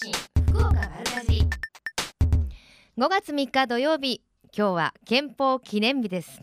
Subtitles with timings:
[0.00, 0.12] 信
[0.52, 1.42] 福岡丸かじり。
[2.96, 4.22] 5月3日土曜日
[4.56, 6.40] 今日は憲法記念日です。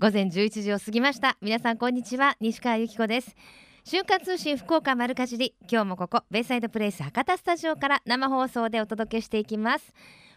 [0.00, 1.36] 午前11時を過ぎました。
[1.40, 3.36] 皆さんこんにちは西川由紀子です。
[3.84, 9.94] 瞬間通信福岡丸かじり今日もここベイサイドプレイス博多スタジオから生放送でお届けしていきます。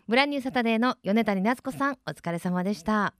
[0.07, 3.15] ブランニューサタデーの米谷夏子さんお疲れ様でした。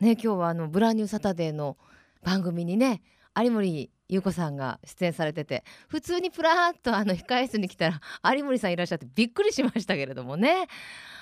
[0.00, 1.76] ね今日はあのブランニューサタデーの
[2.24, 3.02] 番組にね
[3.40, 8.00] 有森優子さんが出演されてて普通にプラーっとあの控え室に来たら
[8.34, 10.66] 有森さんいらっしゃってびっくりしましたけれどもね。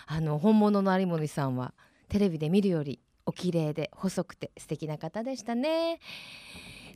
[0.06, 1.74] あの本物の有森さんは
[2.08, 5.98] テレビで見るよりお綺麗で細くて素敵な方でしたね。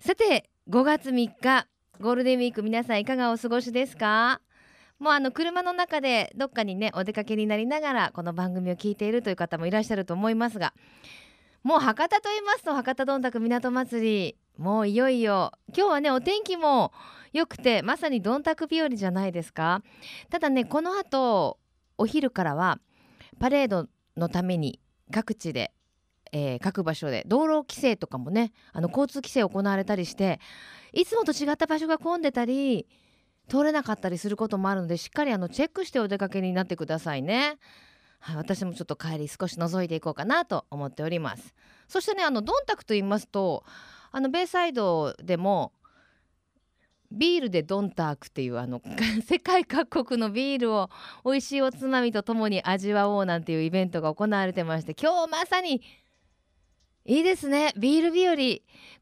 [0.00, 1.66] さて5月3日
[2.00, 4.40] ゴールデンウィーク皆さんいかがお過ごしですか？
[5.00, 10.74] もうあの車の中でどっかにねお出かけになりながらこの番組を聞いているという方もいらっしゃると思いますが
[11.62, 16.92] もう博多と言いますと博多どんたく港祭りもういよいよ今日はねお天気も
[17.32, 19.82] 良くてまさにどんたく日和じゃないですか
[20.28, 21.58] ただねこの後
[21.96, 22.78] お昼からは
[23.38, 23.86] パレード
[24.18, 24.78] のために
[25.10, 25.72] 各地で、
[26.30, 30.40] えー各場所で道路規制とかもねあの交通規制行われたりして
[30.92, 32.86] いつもと違った場所が混んでたり
[33.48, 37.56] 通れなかったりすることもあるのでしっかりあのチェックしてお出かけになってくださいね。
[38.18, 41.54] はい、私もちょっと帰り少し覗いていこうかなと思っております。
[41.88, 43.64] そしてねあのドンタクと言いますと
[44.10, 45.72] あのベイサイドでも
[47.12, 48.80] ビールでドンタークっていうあの
[49.26, 50.90] 世界各国のビールを
[51.24, 55.82] 美味しいおつまみとともに味わおうなんていうイベントが行われてまして今日まさに
[57.06, 57.72] いいですね。
[57.76, 58.36] ビール日和。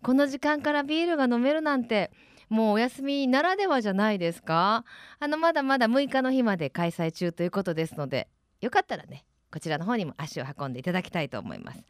[0.02, 2.10] この時間からビールが飲めるなんて
[2.48, 4.84] もうお休みならではじゃないですか。
[5.18, 8.28] あのまだまだ6日の日まで開催中ということですので
[8.60, 11.82] よかったらねこちらの方にも足を運んでいただきたいと思います。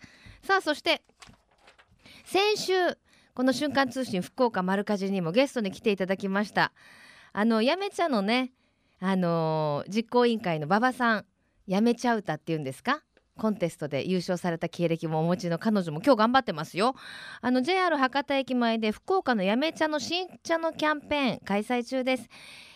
[0.43, 1.03] さあそして
[2.25, 2.73] 先週
[3.39, 6.73] この瞬間通信福岡丸かじにもゲストに来ていただきました。
[7.33, 8.51] あのやめちゃのね
[8.99, 11.25] あのー実行委員会の馬場さん
[11.69, 13.05] やめちゃ歌っていうんですか？
[13.39, 16.97] コンテストで優勝された経歴もお持ちの彼女も今日頑張ってますよ。
[17.41, 22.29] あの JR 博多駅前で福岡のやめ茶の新茶のキャンペーン開催中です、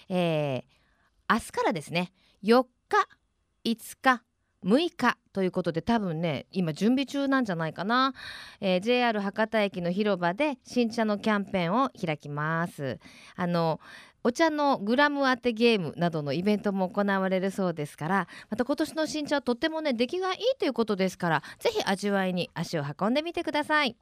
[0.09, 2.13] えー明日からですね
[2.45, 3.09] 4日
[3.65, 4.23] 5日
[4.65, 8.15] 6日ということで多分ね今準備中なんじゃないかな、
[8.61, 12.99] えー JR 博多駅の広場で新茶のキャンペーンを開きます。
[13.37, 13.81] あの
[14.25, 23.97] お茶のグラム当てゲームなどのイベントも行われるそうですからまた今年の新茶はとってもね出来がいいということですからぜひ味わいに足を運んでみてください。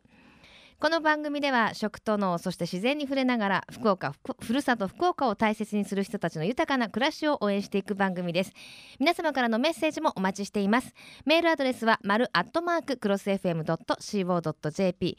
[0.81, 8.53] この番組では食と脳そして自然に触れながら福岡ふふるさと福岡を大切にする人たちの豊かな暮らしを応援していく番組です。
[8.99, 10.95] 皆様からのメッセージもお待ちしています。
[11.27, 15.19] メールアドレスは丸アットマーククロス FM.co.jp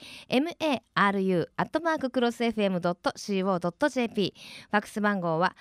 [0.95, 4.33] maru アットマーククロス FM.co.jp
[4.71, 5.55] ファックス番号は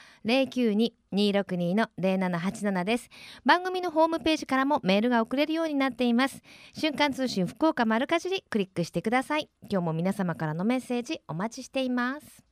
[1.15, 3.09] 262の0787です。
[3.45, 6.43] 番組のホームページからもメールが送れるようになっています。
[6.73, 9.49] 瞬間通信福岡丸かじりクリックしてください。
[9.71, 12.45] 今日も皆様からのメッセージお待ちしています。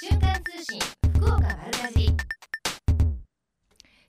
[0.00, 0.80] 瞬間通信
[1.14, 2.35] 福岡丸かじり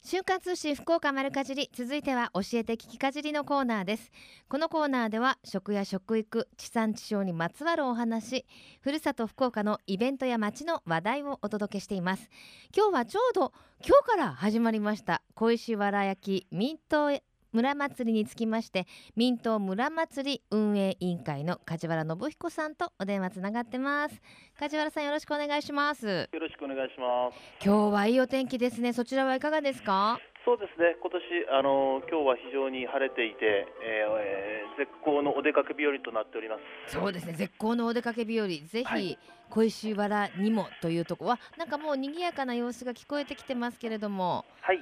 [0.09, 4.09] 週刊通信福岡丸かじり続いては教えて聞きかじりのコーナーです。
[4.47, 8.45] このコーナーでは食や食育地産地消にまつわるお話
[8.79, 12.29] ふるさと福岡のイベントや街の話題をお届けしています。
[12.73, 13.51] 今日はちょうど
[13.85, 17.12] 今日から始まりました小石原焼き民党
[17.57, 18.85] 村祭りにつきまして
[19.16, 24.22] 民党村祭り運営委員会の梶原信彦さんとお電話つながってます
[24.59, 27.66] 梶原さんよろしくお願いしますよろしくお願いします。
[27.66, 30.19] 今日はいいお天気ですねそちらはいかがですか？
[30.45, 30.95] そうですね。
[31.01, 31.19] 今年
[31.59, 36.94] あの今日は非常に晴れていて、えー絶好のお出かけ日和となっております。
[36.94, 39.18] そうですね絶好のお出かけ日和ぜひはい
[39.50, 44.79] 小石原にもというとこはなんかもう賑やかな様子が聞こえてきてますけれどもはい。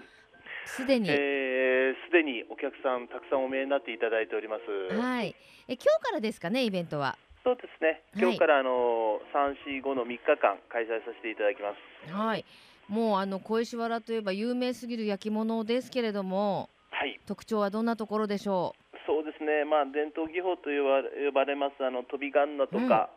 [0.66, 1.55] すでに、えー
[2.08, 4.96] すでにお客さんたくさんお見えになっていただいております。
[4.96, 5.36] はい
[5.68, 7.18] え今日からですかねイベントは？
[7.44, 8.02] そうですね。
[8.18, 11.74] 今日からあの三四五の3日間開催させていただきま
[12.08, 12.12] す。
[12.12, 12.46] はい
[12.88, 17.20] もうあの小石原といえば有名すぎる焼き物ですけれどもはい。
[17.26, 18.74] 特徴はどんなところでしょ
[19.06, 19.66] そうですね。
[19.66, 23.10] まあ伝統技法と呼ばれますあの飛びガンナとか、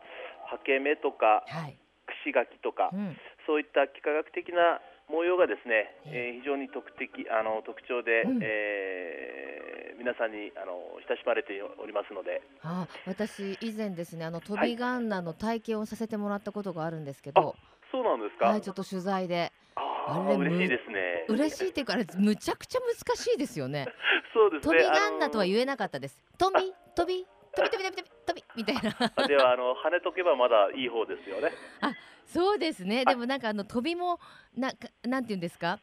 [0.45, 1.77] ハケメとかうはい、
[2.23, 6.37] 串柿とかう、ん、そういった幾何学的な模様がですね、ええ。
[6.37, 8.39] ー非常に特的あの特徴で、うん。
[8.43, 9.69] えー
[9.99, 10.79] 皆さんにあの
[11.09, 17.53] 親しまれておりますので、あ私以前ですねあの飛びガンナの体験をさせてもらったことがあるんですけど、
[17.91, 18.45] そうなんですか？
[18.47, 19.51] はいちょっと取材で。
[19.75, 21.25] ああれー嬉しいですね。
[21.27, 23.87] 嬉しいっていうかあれむちゃくちゃ難しいですよね。
[24.33, 24.77] そうですね。
[24.79, 26.17] 飛びガンナとはえ言えなかったです。
[26.37, 28.75] 飛び飛び飛び飛び飛び飛び飛びみたい
[29.17, 29.27] な。
[29.27, 31.51] ではあの跳ねとけばまだいい方ですよね。
[32.31, 33.05] そうですね。
[33.05, 34.19] でもなんかあの飛びも
[34.55, 35.79] なんかなんて言うんですか？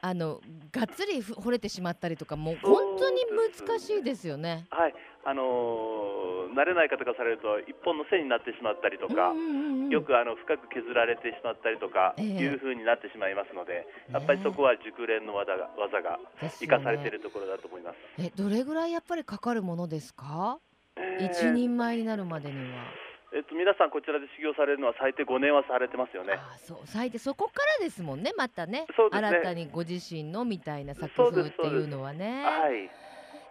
[0.00, 0.40] あの
[0.70, 3.20] がっつりふ掘れてしまったりとかもう本当に
[3.66, 4.66] 難しいですよね。
[4.70, 12.24] はい、あのー慣れない方がされると一本の線になってしまったりとか、うんうんうんよくあの深く削られてしまったりとかええ。
[12.26, 16.18] いう風になってしまいますので、やっぱりそこは熟練の技が技が
[16.60, 17.96] 生かされているところだと思います。
[18.18, 20.58] えどれぐらいやっぱりかかるものですか、
[20.96, 21.24] えー。
[21.26, 23.07] 一人前になるまでには。
[23.34, 26.34] えっと皆さんこちらで修行されるのは最低5年はされてますよね。
[26.34, 32.42] あそう最低そこからですもんねまたねね新たにご自身のみたいな作風っていうのはね。
[32.44, 32.90] はい。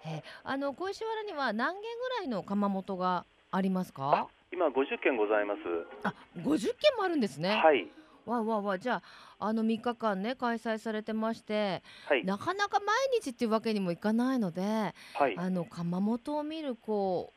[0.06, 4.28] えあの小石原には何軒ぐらいの窯元がありますか？
[4.52, 5.60] 今50件ございます。
[6.04, 7.50] あ50軒もあるんですね。
[7.64, 7.88] はい
[8.26, 9.02] わあわあわあじゃ
[9.40, 14.62] ああの3日間ね開催されてましてはいなかなか毎日っていうわけにもいかないので、
[15.14, 15.36] はい。
[15.38, 17.37] あの窯元を見るこう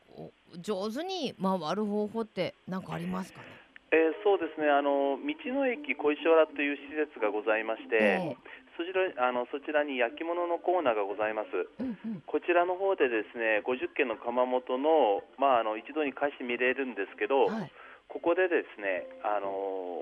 [0.59, 3.45] 上手に回る方法って何かありますかね？
[3.91, 4.69] えーそうですね。
[4.71, 8.37] あの道の駅小石原という施設がございまして、え
[8.79, 11.51] そちらあのそちらに焼き物のコーナーがございます。
[11.51, 17.71] えうんうんこちらの方でですね、50軒の窯元のまああの一度に開始見れるんですけど、はい
[18.11, 19.47] ここでですね、あの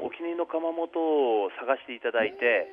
[0.02, 2.66] お気に入りの窯元を探していただいて、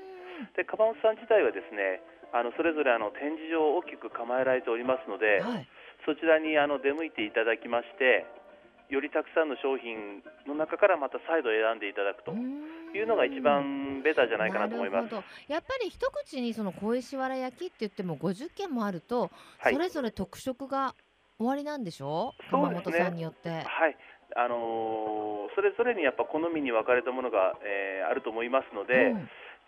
[0.57, 2.01] で窯元さん自体はですね、
[2.33, 5.69] あのそれぞれあの展示場を大きく構えられておりますので、はい
[6.07, 8.25] そちらにあの出向いていただきまして、
[8.89, 15.11] よりたくさんの商品の中からまた再度選んでいただくというのが一番ベターじゃないかなと思います。
[15.11, 19.75] るほどやっぱり一口にその小石原焼きって言っても50軒もあると、はい。
[19.75, 20.95] それぞれ特色が
[21.39, 22.33] 終わりなんでしょ？
[22.53, 22.75] うね。
[22.77, 23.51] 元さんによって。
[23.51, 23.97] はい、
[24.37, 29.17] あのーそれぞれにやっぱ好みに分かれたものが、えーあると思いますので、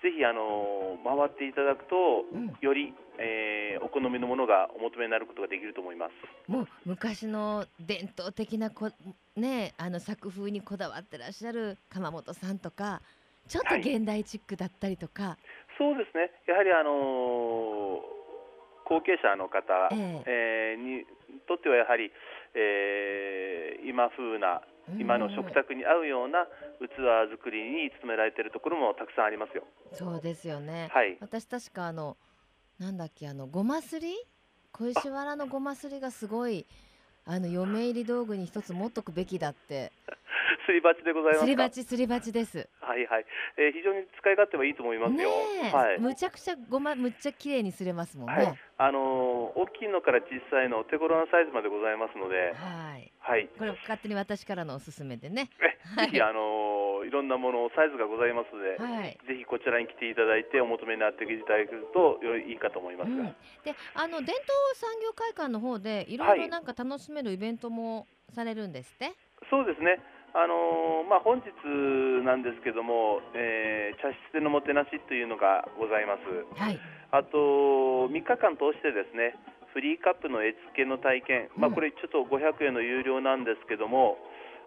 [0.02, 2.24] ぜひ、あのー回っていただくと、
[2.60, 6.50] より、えーお好みのものがお求めになることができると思います。
[6.50, 8.90] もう昔の伝統的なこ、
[9.36, 13.02] ね、あの作風にこだわってらっしゃる窯元さんとか
[13.46, 13.80] ちょっとはい。
[13.80, 15.36] 現代チックだったりとか、
[15.78, 18.18] そうですね、やはり、あのー
[18.88, 20.22] 後継者の方、え。
[20.26, 21.04] えーに
[21.46, 22.10] とってはやはり、
[22.54, 24.60] えー今風な
[24.98, 26.46] 今の食卓に合うような
[26.80, 29.64] 器作りに努められているところもたくさんありますよ。
[29.92, 30.88] そうですよね。
[30.92, 32.16] はい、私確かあの
[32.78, 34.14] なんだっけあのごますり？
[34.72, 36.66] 小石原のごますりがすごい
[37.24, 39.92] あの嫁入り道具に一つ持っとくべきだって
[40.68, 41.44] すり鉢でございますか？
[41.44, 42.68] すり鉢すり鉢です。
[42.84, 43.24] はいはい、
[43.56, 45.30] えー非常に使い勝手はいいと思いますねよ。
[45.64, 45.98] え、はい。
[45.98, 48.34] むちゃくちゃごまむっちゃ綺麗にすれますもんね。
[48.34, 53.10] はい、あのー大きいのから小さいの手頃なサイズまでございますので、はい。
[53.18, 53.48] はい。
[53.56, 55.48] これ勝手に私からのおすすめでね。
[55.96, 59.16] えぜひあのーいろんなものサイズがございますので、はい。
[59.26, 63.24] ぜひこちらに来ていただいてお求めになっていただけるとよりいいかと思いますが、うん、
[63.64, 64.44] であの伝統
[64.74, 69.14] 産業会館の方でいろいろはいなんか楽しめるイベントもされるんですって、
[69.48, 70.02] そうですね。
[70.34, 71.48] あのーまあ本日
[72.24, 76.22] なんですけども、えー茶室でのもてなしというのがございます。
[76.60, 76.78] はい。
[77.10, 79.34] あと3日間通してですね
[79.72, 81.74] フリーカップの絵付けの体験、まあ、うん。
[81.74, 84.18] これちょっと500円の有料なんですけども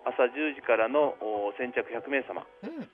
[0.05, 2.89] 朝10時からのお先着100名様、うん、こ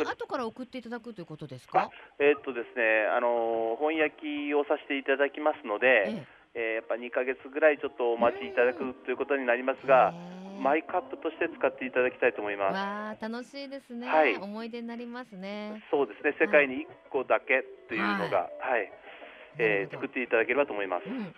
[0.00, 6.24] れは後から送っていただくということですか、えーっとですねあのー本焼きをさせていただきますので、え
[6.56, 6.80] え。
[6.80, 12.74] ーやっぱ2ヶ月ぐらいちょっとお待ちいただくということになりますえが、へえマイカップとして使っていただきたいと思います。
[12.74, 14.36] わあ楽しいですね、はい。
[14.36, 15.82] 思い出になりますね。
[15.90, 16.34] そうですね。
[16.38, 18.90] 世界に1個だけというのが、はい。
[19.58, 20.02] えーなるほど。
[20.02, 21.06] 作っていただければと思います。
[21.06, 21.34] うん、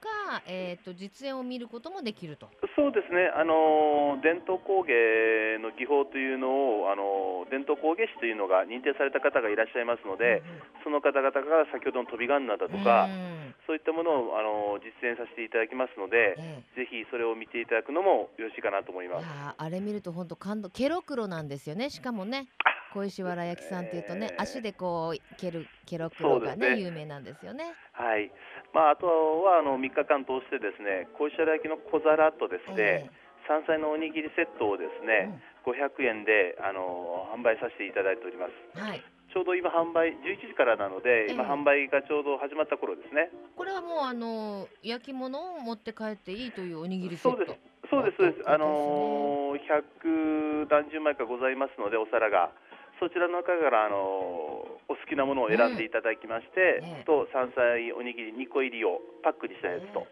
[0.00, 2.48] その他、えー、と実演を見ることもできると。
[2.76, 10.42] そうですね、あのー伝統工芸の技法というのを、あのー伝統工芸士というのが認定された方がいらっしゃいますので、
[10.84, 13.54] その方々が先ほどの飛びガンナだとか、うん。
[13.66, 16.84] そういったものを、あのー実践させていただきますので、ええ。
[16.84, 19.26] ぜひそれを見ていただくのもよろしいかなと思いいます。
[19.56, 21.90] あれ見ると本当感動ケロクロなんですよね。
[21.90, 22.48] しかもね
[22.92, 26.80] 小石原焼きさんっていうとね、えー足でこう蹴るケロクロがねね。
[26.80, 27.72] 有名なんですよね。
[27.92, 28.26] はい。
[28.28, 28.32] ま
[28.74, 33.10] あ、あとはあの3日間通してですね小石原焼きの小皿とですね、
[33.46, 38.52] 山菜のおにぎりセットをですえね、500円であの販売させていただいております。
[38.74, 39.02] うんはい
[39.36, 43.28] ちょうど今販売11時からなので、今ええ販売がちょうど始まった頃ですね。
[43.54, 47.36] これはもうあの焼き物を持って帰っていいというおにぎりセット。
[47.36, 47.60] そうです。
[47.90, 48.48] そうです、そうです。
[48.48, 52.50] あのー、100何十枚かございますので、お皿が。
[53.00, 60.06] そちらの中から、あのーお好きなものを選んでいただきまして、ええと山菜おにぎり2個入りをパックにしたやつと、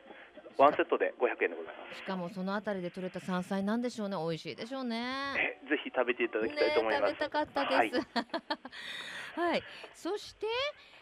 [0.59, 1.99] ワンセットで500円でございます。
[1.99, 5.35] しかもそのあたりで採れた山菜なんでしょうね美味しいでしょうね。
[5.39, 7.13] えぜひ食べていただきたいと思います。
[7.13, 8.01] ね食べたかったです。
[9.39, 9.63] はい。
[9.95, 10.47] そして、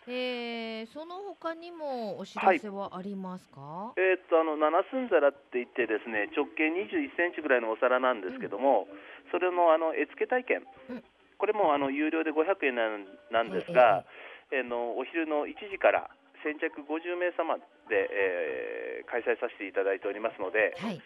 [0.07, 3.95] えー、その他にもお知らせはありますか？
[3.97, 8.87] えーっとあの七寸皿って言ってですね直径21センチぐらいのお皿なんですけども、
[9.31, 11.05] それのあの絵付け体験、うん
[11.43, 13.03] これもあの有料で500円なん
[13.35, 14.07] なんですが、
[14.55, 16.07] えーのお昼の1時から
[16.47, 17.59] 先着50名様
[17.91, 21.03] で、えー開催させていただいておりますので、はい。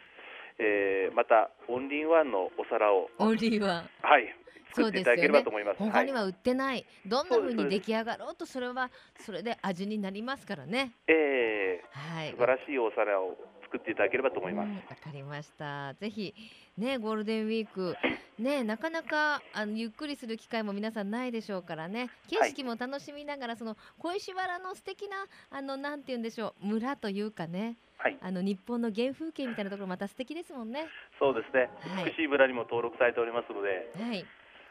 [0.61, 3.91] えーまたオンリーワンのお皿を、オンリーワン。
[4.05, 4.29] はい、
[4.75, 5.81] 作っていただければと思います。
[5.81, 8.91] はい他には売ってない、どんな風にそうです出来上がろうとそれは
[9.25, 10.93] それで味になりますからね。
[11.09, 12.29] えはい。
[12.29, 14.67] ー素晴らしいお皿を作っていただければと思います。
[14.69, 15.95] うんわかりました。
[15.95, 16.35] ぜひ
[16.79, 17.97] ねゴールデンウィーク
[18.39, 30.87] ねなかなかあのゆっくりする機会も皆さんないでしょうからね景色も楽しみながら、その小石原の素敵なあのなんて言うんでしょう村というかねはい、あの日本の原風景みたいなところまた素敵ですもんね。
[31.19, 31.71] そうですね。
[31.81, 34.25] はい美しい村にも登録されておりますので、はい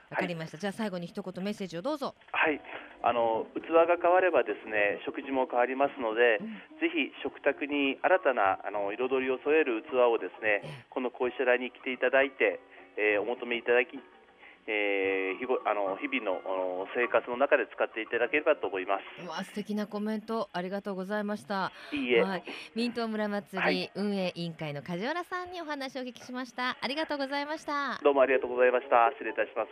[0.09, 2.15] わかりました、じゃあ最後に一言メッセージをどうぞ。
[2.31, 2.61] はい、
[3.01, 6.47] あの器が変わればですね、食事も変わりますので、うん。
[6.79, 12.59] ぜひ食卓に新たなあの彩りを添える器をですね、この小石原に来ていただいて、
[12.97, 13.99] えーお求めいただき、
[14.67, 19.25] えー日ごあの日々の生活の中で使っていただければと思います。
[19.25, 21.71] うわ素敵なコメントありがとうございました。
[21.91, 22.43] いいえ、はい、
[22.73, 26.77] ミント村祭り、はい運営委員会の梶原さんにお話をお聞きしました。
[26.79, 27.99] ありがとうございました。
[28.03, 29.11] どうもありがとうございました。
[29.11, 29.69] 失礼いたします。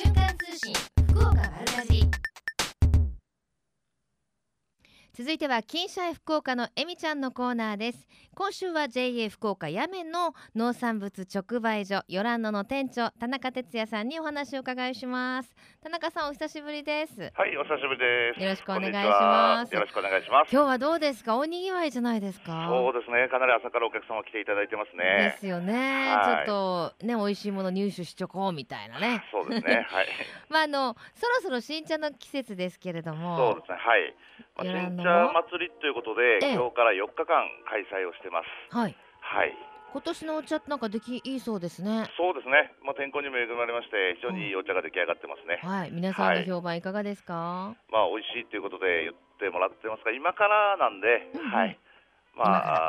[0.00, 0.74] 瞬間通信
[1.08, 2.35] 福岡丸かじり
[5.16, 8.06] 続いては金シャイ福岡のえみちゃんのコーナーです。
[8.34, 15.56] 今週は JA 福岡やめの農産物直売所ヨランノの店長田中哲也さんにお話を伺いします。
[15.82, 17.32] 田中さんお久しぶりです。
[17.34, 18.42] はい、お久しぶりです。
[18.42, 19.74] よろしくお願いします。
[19.74, 20.52] はよろしくお願いします。
[20.52, 21.38] 今日はどうですか？
[21.38, 22.68] おにぎわいじゃないですか？
[22.68, 25.36] そうですね、かなり朝からお客様来ていただいてますでね。
[25.40, 26.46] すよね、はい。
[26.46, 29.24] ちょっとね美味しいもの入手しちょこうみたいなね。
[29.32, 30.08] そうですね、はい。
[30.50, 34.14] まああのそろそろ新茶の季節ですけれどそうもですね、はい。
[34.56, 35.04] まあ、新茶
[35.52, 38.48] 祭りということで、ええ今日から4日間開催をしてます。
[38.74, 39.52] はいはい。
[39.92, 45.60] 今年のお茶なんか出来いいそうですねそうですね、まあ、天候にも恵まれまして、非常にいいお茶が出来上がってますね。
[45.60, 51.78] はい皆さんの評判いかがですか、まあ、美味しいということで言ってもらってますが、今からなんで、うんうんはい。
[52.36, 52.44] ま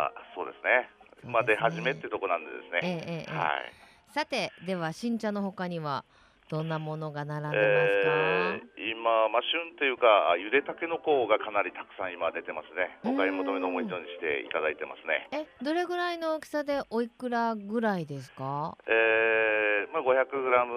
[0.08, 1.32] あ、そうですね。
[1.32, 3.26] まあ、出始めってところなんでですね。
[3.28, 3.74] ええはい。
[4.14, 6.04] さてでは新茶の他には
[6.50, 12.98] どんなものが並んでえますか、ー今、まあ、旬というか、あゆでたけのこがかなりたくさん今出てますね。
[13.04, 15.28] うんお買い求めのも一緒にしていただいてますね。
[15.32, 18.78] えどれぐらいの大きさでおいくらぐらいですか？
[18.88, 20.74] えーまあ、500グラム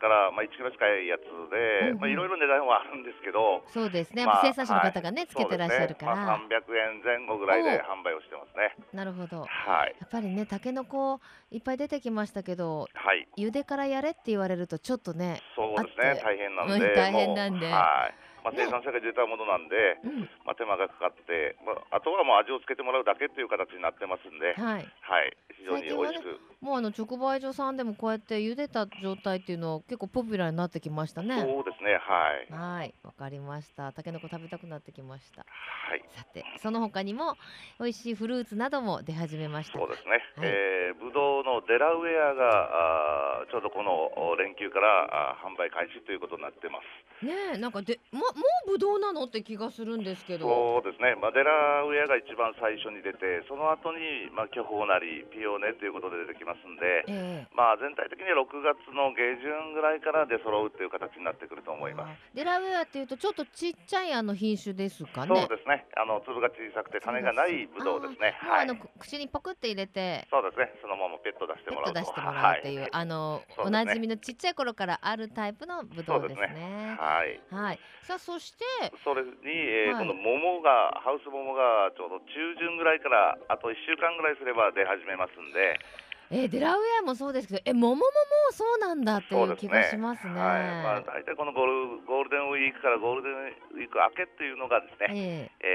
[0.00, 8.74] から、まあ、1キロ近いやつで、うんうんまあ、いろいろ値段はあるんですけど、そうですね、まあ生産者の方がね、はいつけてらっしゃるから、ねまあ、300円前後ぐらいで販売をしてますね。
[8.92, 9.46] なるほどは
[9.86, 9.96] い。
[9.98, 13.28] やっぱりねたけのこいっぱい出てきましたけどはい。
[13.38, 16.20] 茹でからやれって言われるとちょっとねそうですね。
[16.22, 16.74] 大変なんで。
[16.74, 18.26] うん大変なんではい。
[18.46, 25.36] まあ、ね生産者が出たものなんで、うんまあ、手間がかかって、まあ、あとはもう味をつけてもらうだけっていう形になってますんで、はいはい。
[25.58, 26.38] 非常に美味しく。
[26.66, 32.76] もうあの直売所さんでもこうやって茹でた状態っていうの結構ポピュラーになってきましたねそうですね、はい。
[32.76, 36.02] はいわかりましたたけのこ食べたくなってきましたはい。
[36.10, 37.36] さてその他にも
[37.78, 40.18] 美味しいフルーツなども出始めましたそうですね。
[40.34, 47.24] はいえー、ブドウのデラウェアが、あーちょうどこのお連休からあー販売開始ということになってます。
[47.24, 48.26] ねえなんかでもも
[48.66, 51.14] うぶどうなのって気がするんですけどそうですね。
[51.14, 62.16] まあ、デラウェアが一番最初に出て、その後に、まあ、巨峰なり、ピオーネということで出てきますんで、ええまあ、全体的に6月の下旬ぐらいから出揃うっていう形になってくると思います。
[62.16, 65.84] あデラウェアっていうとちょっとちっちゃいあの品種ですかねそうですね。
[65.96, 68.36] あの粒が小さくて種がないブドウですね。
[68.40, 68.76] はいあの。
[68.98, 70.72] 口にポクって入れてそうですね。
[70.80, 76.96] そのままペット出してもらう出してもらうっていう、はい、あの、ねなじみのちっちゃい頃からあるタイプのブドウですね。
[76.98, 77.40] はい。
[77.50, 77.80] はい。
[78.02, 78.64] さあそして
[79.04, 85.80] それに、えーはいこの桃がハウス桃がちょうど中旬ぐらいからあと1週間ぐらいすれば出始めますんで、
[86.30, 88.02] えーデラウェアもそうですけどえ桃もも
[88.50, 90.02] うそうなんだっていう気そうですね。
[90.02, 90.32] がしますね。
[90.34, 90.62] はい。
[90.82, 91.72] まあ大体このゴール
[92.06, 95.66] ゴールデンウィークからゴールデンウィーク明けっていうのがですね、ええ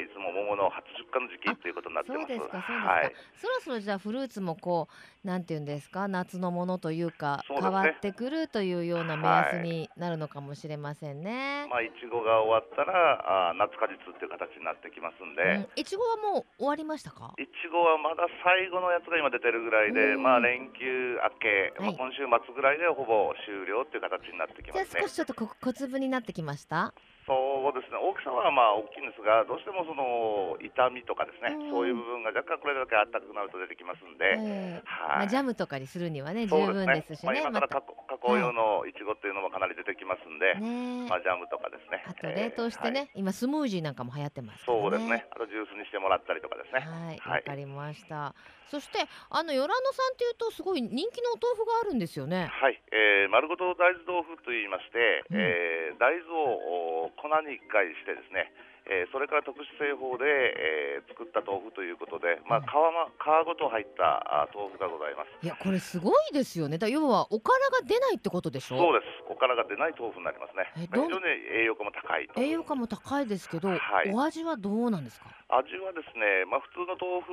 [0.00, 2.26] えーいつも桃の初出荷の時期っていうことになってます。
[2.28, 3.12] そうですかそうですか、はい。
[3.34, 11.66] そろそろじゃあフルーツもこうなんていうんですか夏のものというかね変わってくるというような目安になるのかもしれませんね。
[11.68, 15.42] まあいちごが終わったらあー夏果実っていう形になってきますんで。
[15.42, 17.34] うんいちごはもう終わりましたか？
[17.36, 25.08] いちごはまだ最後のやつが今出てるぐらいで、うんまあ連休明け、まあはい今週末ぐらいでほぼ終了っていう形になってきますねじゃあ少。
[25.08, 26.94] しちょっとこ小粒になってきました？
[27.26, 31.74] そうですね、大きさはまあ大きいんですが、どうしてもその痛みとかですね、うん。
[31.74, 34.82] そういう部分が若干これだけ暖かくなると出てきますんで、ええ。
[34.86, 35.28] まあ、はい。
[35.28, 37.42] ジャムとかにするにはね十分ですしまあ、ね。
[37.42, 42.02] 今から加工加工用のいちごっていうのもかなり出てきますんで、ねえまあジャムとかですね。
[42.08, 44.62] あと冷凍してね、えーはい今スムージーなんかも流行ってますね。
[44.66, 45.26] そうですね。
[45.30, 46.80] あとジュースにしてもらったりとかですね。
[46.80, 48.34] はい、わはいかりました。
[48.70, 48.98] そして
[49.30, 52.48] あのヨランノさんっていうとすごい人気のお豆腐があるんですよね。
[52.50, 58.52] はい、えー丸ごと大豆豆腐と言いまして、うんえー大豆をお粉に一回してですね、
[58.88, 65.30] えーそれから特殊製法で、えー作った豆腐ということで、まあ、皮ま皮ごと入ったあ豆腐がございます。
[65.42, 68.76] いやこれすごいですよねだ要はおからが出ないってことでしょ？
[68.78, 69.32] そうです。
[69.32, 70.68] おからが出ない豆腐になりますね。
[70.76, 71.10] 非常に
[71.52, 72.40] 栄養価も高いと。
[72.40, 75.26] 栄養価も高いですけど、はいお味はどうなんですか？
[75.48, 77.32] 味はですね、まあ、普通の豆腐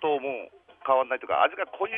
[0.00, 0.50] とも
[0.86, 1.90] 変わらないというか、味が濃い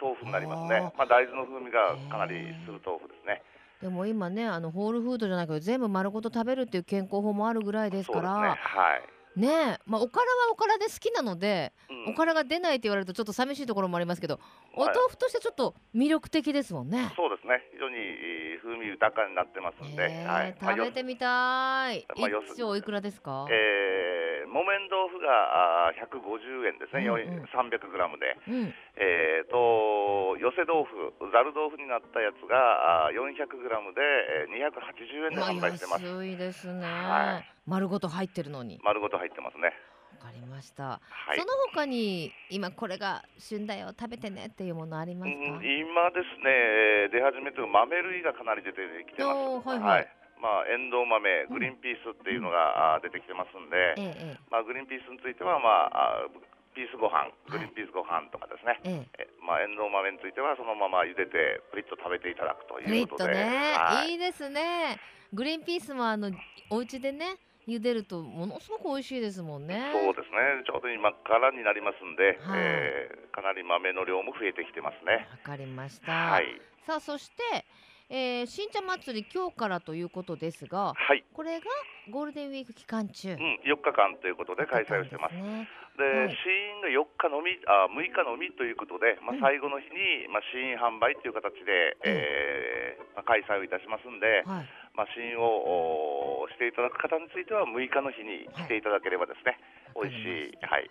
[0.00, 0.92] 豆腐になりますね。
[0.96, 2.34] まあ、大豆の風味がかなり
[2.64, 3.42] する豆腐ですね。
[3.82, 8.28] でも今ねあのホールフードじゃないけど全部丸ごと食べるっていう健康法もあるぐらいですそうですね。
[8.28, 9.02] からはい。
[9.36, 14.40] ねえまあおからはおからで好きなので、うんおからが出ないって言われるとちょっと寂しいところもありますけど、
[14.74, 17.12] おはい豆腐としてちょっと魅力的ですもんね。
[17.14, 17.62] そうですね。
[17.72, 20.56] 非常にえー風味豊かになってますんで、えーはい。
[20.58, 22.04] 食べてみたい。
[22.18, 23.46] まあよ一丁おいくらですか？
[23.50, 28.74] えー木綿豆腐があー150円ですね、うんうん300グラムで、うん。
[28.98, 36.04] えー、と寄せ豆腐、ざる豆腐になったやつがあー400グラムでえー280円でまあ販売してます。
[36.04, 38.80] 安いですね、はい丸ごと入ってるのに。
[38.82, 39.72] 丸ごと入ってますね。
[40.20, 41.00] わかりました。
[41.00, 41.38] はい。
[41.38, 45.38] その他に今これが旬だよ食べてねっていうものありますか？
[45.38, 48.78] うん今ですね、出始めという豆類がかなり出て
[49.10, 49.68] きてます。
[49.68, 50.08] はいはい。
[50.42, 51.22] まあ、エンドウ豆、
[51.54, 56.26] グリーンピースっていうのが、出てきてますんで、ええまあ、グリーンピースについては、まあ、
[56.74, 57.32] ピースご飯、い。
[57.46, 59.22] グリーンピースご飯とかですね、ええ。
[59.22, 64.10] ええまあ、エンドウ豆についてはそのまま茹でてプリッと食べていただくということで、とね、はい。
[64.10, 64.98] いいですね。
[65.32, 66.32] グリーンピースもあの
[66.70, 69.92] お家でね茹でるとものすごく美味しいですもんね。
[69.92, 75.26] そうですね、ちょうど今からになりますんで、はいえーかなり豆の量も増えてきてますね。
[75.32, 76.12] わかりました。
[76.12, 77.64] はい、さあそして、
[78.10, 81.66] えー、新茶祭り今日からということですが、はい、これが
[82.12, 83.32] ゴールデンウィーク期間中。
[83.32, 85.34] うん、4日間ということで開催をしてます。
[85.34, 85.66] ね。
[85.96, 94.68] で、はい試飲が4日のみ、あ6日のみということで、まうんあ、最後の日に、まあ、試飲販売という形で、えーまあ、開催をいたしますんで、はい。
[94.94, 99.56] まあ、試飲をおしていただく方については、6日の日に来ていただければですね、
[99.96, 100.88] わか美味しい、はい、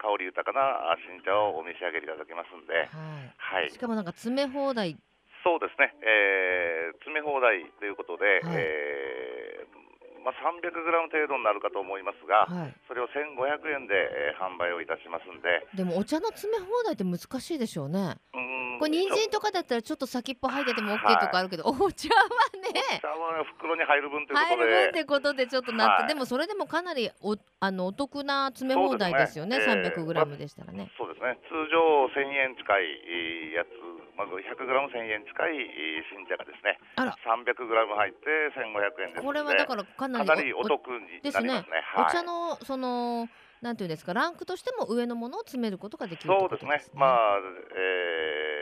[0.00, 3.64] 香り豊かなあ新茶をお召し上がりいただけますんで、はい。
[3.64, 4.96] はいし、かもなんか詰め放題。
[5.44, 12.72] そうですね、えー詰め放題ということで、はいえーまあ、300グラム程度になるかと思いますが、はい。
[12.88, 18.16] それを1500円で、えー販売をいたしますんで、でもお茶の詰め放題って難しいでしょうね。
[18.32, 18.43] うーん
[18.78, 22.24] これ人参とかだったらちょっと先っぽ入ってても OK とかあるけど、お茶は
[22.60, 23.00] ね。
[23.00, 26.08] 茶は袋に入る分という入ことで、る分ってことでちょっとなって、はい。
[26.08, 29.58] でもそれでもかなりおあのお得な詰め放題ですよね。
[29.58, 29.64] ね。
[29.64, 33.68] 300グラムでしたらね、そうですね、通常1000円近いえーやつ、
[34.16, 37.16] まあ、100グラム1000円近いえー新茶がですね、あら。
[37.24, 38.18] 300グラム入って
[38.56, 41.48] 1500円ですので、これはだからかなりおお得になりますね。
[41.48, 42.06] ですはい。
[42.08, 43.28] お茶のその
[43.62, 46.68] なんていうんですかランクとしても上のものを詰めることができるそうですね。
[46.68, 47.38] ことですね。、まあ、
[47.74, 48.53] えー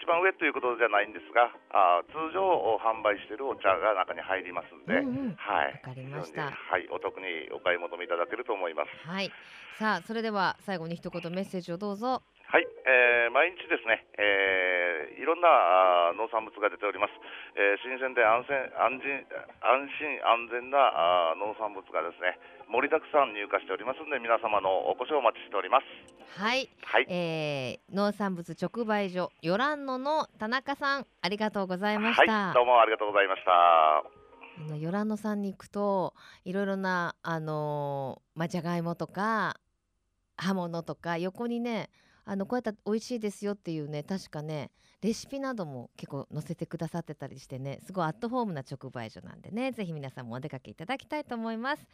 [0.00, 2.40] 一番上ということじゃないんですが、あー通常
[2.80, 5.36] 販売しているお茶が中に入りますんで、うんうん。
[5.36, 6.48] はい、わかりました。
[6.48, 8.90] はい、お得にお買い求めいただけると思います。
[9.04, 9.30] はい。
[9.76, 17.14] さあそれでは最後に一言メッセージをどうぞはい、えー毎日ですね、えーいろんな農産物が出ております。
[17.54, 19.22] えー新鮮で安全安心
[19.62, 22.34] 安心安全な農産物がですね、
[22.66, 25.86] 盛りだくさん入荷しておりますので、皆様のお越しをお待ちしております。
[26.42, 33.50] はい、はい、えー、農産物直売所ヨランノの田中さんありがとうございました、はい、どうもありがとうございました。
[33.50, 34.02] あ
[34.66, 39.54] のヨランノさんに行くといろいろなあのーまあじゃがいもとか
[40.36, 41.90] 刃物とか横にね
[42.24, 51.86] あのこうやったら美味しいですよっていうね確かねレシピなども結構載せてくださってたりしてねすごいアットホームな直売所なんでねぜひ皆さんもお出かけいただきたいと思います。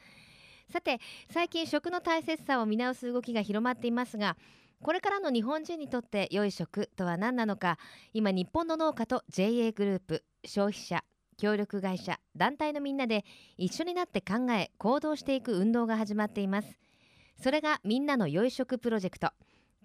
[0.68, 4.36] さて最近食の大切さを見直す動きが広まっていますが
[4.82, 7.78] これからの日本人にとって良い食とは何なのか
[8.12, 11.04] 今日本の農家と JA グループ消費者
[11.36, 13.24] 協力会社団体のみんなで
[13.56, 16.78] 一緒になって考え行動していく運動が始まっています。
[17.42, 19.30] それがみんなの良い食プロジェクト。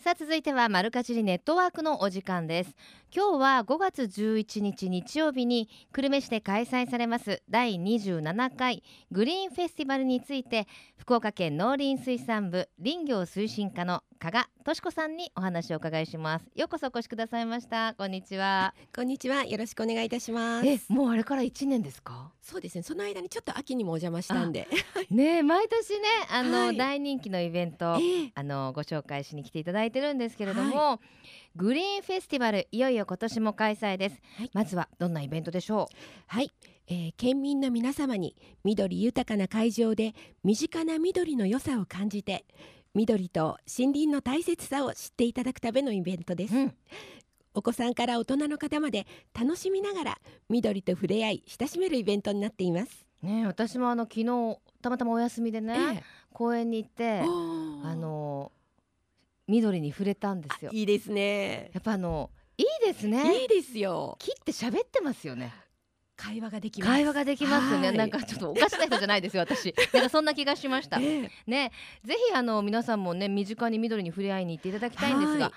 [0.00, 2.74] さあ続いてはマルカチリネットワークのお時間です。
[3.14, 8.82] 今日は5月11日日曜日に久留米市で開催されます第27回
[9.12, 16.44] グリーンフェスティバルについて福岡県農林水産部林業推進課の加賀敏子さんにお話をお伺いします。
[16.54, 17.94] ようこそお越しくださいました。
[17.96, 18.74] こんにちは。
[18.94, 19.46] こんにちは。
[19.46, 20.66] よろしくお願いいたします。
[20.68, 22.30] えもうあれから一年ですか？
[22.42, 22.82] そうですね。
[22.82, 24.68] その間にちょっと秋にもお邪魔したんで。
[25.10, 26.76] ねえ毎年ねあの、はい。
[26.76, 28.32] 大人気のイベントええ。
[28.34, 31.00] あのご紹介しに来ていただいてるんですけれども、
[31.56, 34.50] グリーンフェスティバルいよいよ今年も開催です、はい。
[34.52, 35.88] まずはどんなイベントでしょ
[36.26, 36.52] はい、
[36.88, 42.44] えー県民の皆様に緑豊かな会場で身近な緑の良さを感じて
[42.94, 46.74] 緑と森林の大切さを知っていただくためのイベントです、うん。
[47.54, 49.06] お子さんから大人の方まで
[49.38, 56.02] 楽しみながら緑と触れ合い親しめるイベントになっています、うねえ私もあの昨日たまたまお休みでね、ええ。
[56.32, 57.24] 公園に行ってあ
[57.94, 58.50] の
[59.46, 60.70] 緑に触れたんですよ。
[60.72, 61.70] いいですね。
[61.72, 63.42] やっぱあのいいですね。
[63.42, 64.16] いいですよ。
[64.18, 65.52] 木って喋ってますよね
[66.20, 66.92] 会話ができます。
[66.92, 67.88] 会話ができますよね。
[67.88, 67.96] はい。
[67.96, 69.74] なんかちょっとおかしな人じゃないですよ私。
[69.94, 70.98] なんかそんな気がしました。
[71.00, 71.30] ええ。
[71.46, 71.72] ね。
[72.04, 75.52] ぜひあの皆さんもね身近に緑に触れ合いに行っていただきたいんですが、はい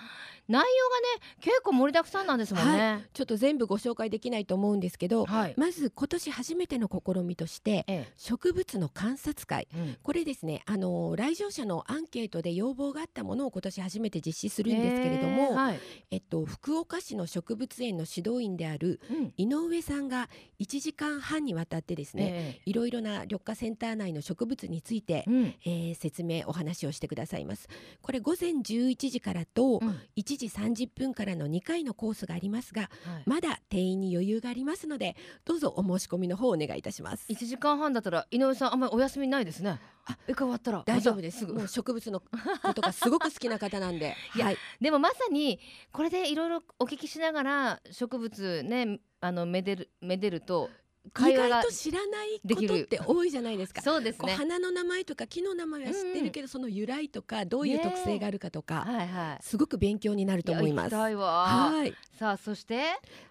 [0.48, 3.06] 内容がね結構盛りだくさんなんですもんね。
[3.14, 5.54] ちょっと全部ご紹介できないと思うんですけどはい。
[5.58, 9.68] まず今年初めての試みとしてえ植物の観察会。
[9.74, 9.98] えうん。
[10.04, 15.80] これですねあの来場者のアンケートで要望があったものを今年初めて実施するんですけれども、えーはい。
[16.12, 19.34] えっと、福岡市の植物園の指導員であるうん。
[19.38, 20.30] 井上さんが
[20.60, 25.44] 1時間半にわたってですね、えいろいろな緑化センター内の植物についてえ、うん。
[25.66, 27.70] えー説明お話をしてくださいます。
[28.02, 30.00] これ午前11時からとうん
[30.34, 33.24] 1時30分からの2回のコースがありますがはい。
[33.26, 35.16] まだ定員に余裕がありますので
[35.46, 37.26] どうぞお申し込みの方お願いいたします。
[37.28, 39.80] 一時間半だったら井上さんあんまりお休みないですね。
[40.06, 40.84] あ一回終わったら。
[40.86, 41.46] 大丈夫です。
[41.46, 44.16] もう植物のことがすごく好きな方なんで。
[44.36, 45.60] いやはい、でもまさに
[45.92, 53.82] これでいろいろお聞きしながら植物ねあのめでるめでると意会話が外と知らないことって多いじゃないですか。
[53.82, 54.34] そうですね。
[54.34, 59.44] 花の名前とか木の名前は知ってるけど、その由来とかどういう特性があるかとか、はいはい。
[59.44, 60.96] すごく勉強になると思います。
[60.96, 62.84] はい、さあそして？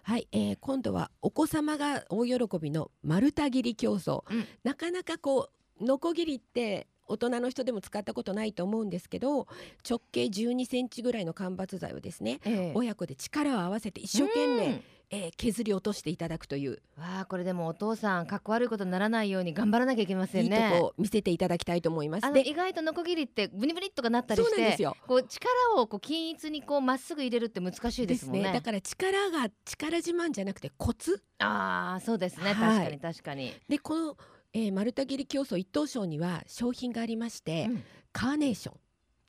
[0.03, 4.45] はい、えー今度はお子様が大喜びの丸太切り競争、うん。
[4.63, 9.47] なかなかこうノコギリって大人の人でも使ったことないと思うんですけど
[9.87, 12.71] 直径12センチぐらいの間伐材をですねええ。
[12.75, 14.83] 親子で力を合わせて一生懸命、うん
[15.13, 20.55] えー削り落としていただくというわあこれでもお父さんかっこ悪いことにならないように頑張らなきゃいけませんね。
[20.55, 22.25] いいとこを見せていただきたいと思います。
[22.25, 24.95] あの意外とノコギリってブニブニっとかなったりそうしてなんですよ。
[25.07, 28.51] こう力をこう均一にこうまっすぐ入れるって難しいですもんね。
[28.53, 33.53] だから力が力自慢じゃなくてコツああそうですね、はい確かに確かに。
[33.67, 34.17] でこの、
[34.53, 38.75] えー、丸太切り競争一等賞には商品がありまして、うんカーネーション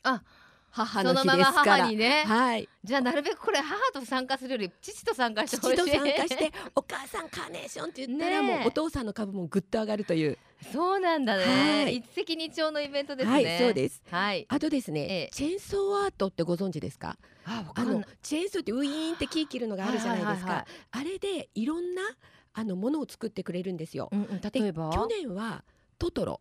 [0.02, 0.22] あ
[0.76, 2.24] 母の日そのままですから母にね。
[2.26, 2.68] はい。
[2.82, 5.76] じゃあなるべくこれ母と参加するより父と参加してほしい。
[5.76, 10.36] 父と参加してお母さんカーネーションって言ったら、もうお父さんの株もぐっと上がるという。
[10.72, 11.92] そうなんだはね。
[11.92, 11.96] い。
[11.98, 13.32] 一石二鳥のイベントですね。
[13.32, 14.02] はいそうです。
[14.10, 14.46] はい。
[14.48, 15.30] あとですね、ええ。
[15.32, 17.16] チェーンソーアートってご存知ですか？
[17.44, 18.02] あの。
[18.22, 22.02] チェーンソーってウィーンって木切るのがあるじゃないですか、あれでいろんな
[22.52, 24.90] あのものを作ってくれるんですよ、うんうん、で例えば？
[24.92, 25.62] 去年は
[25.98, 26.40] トトロ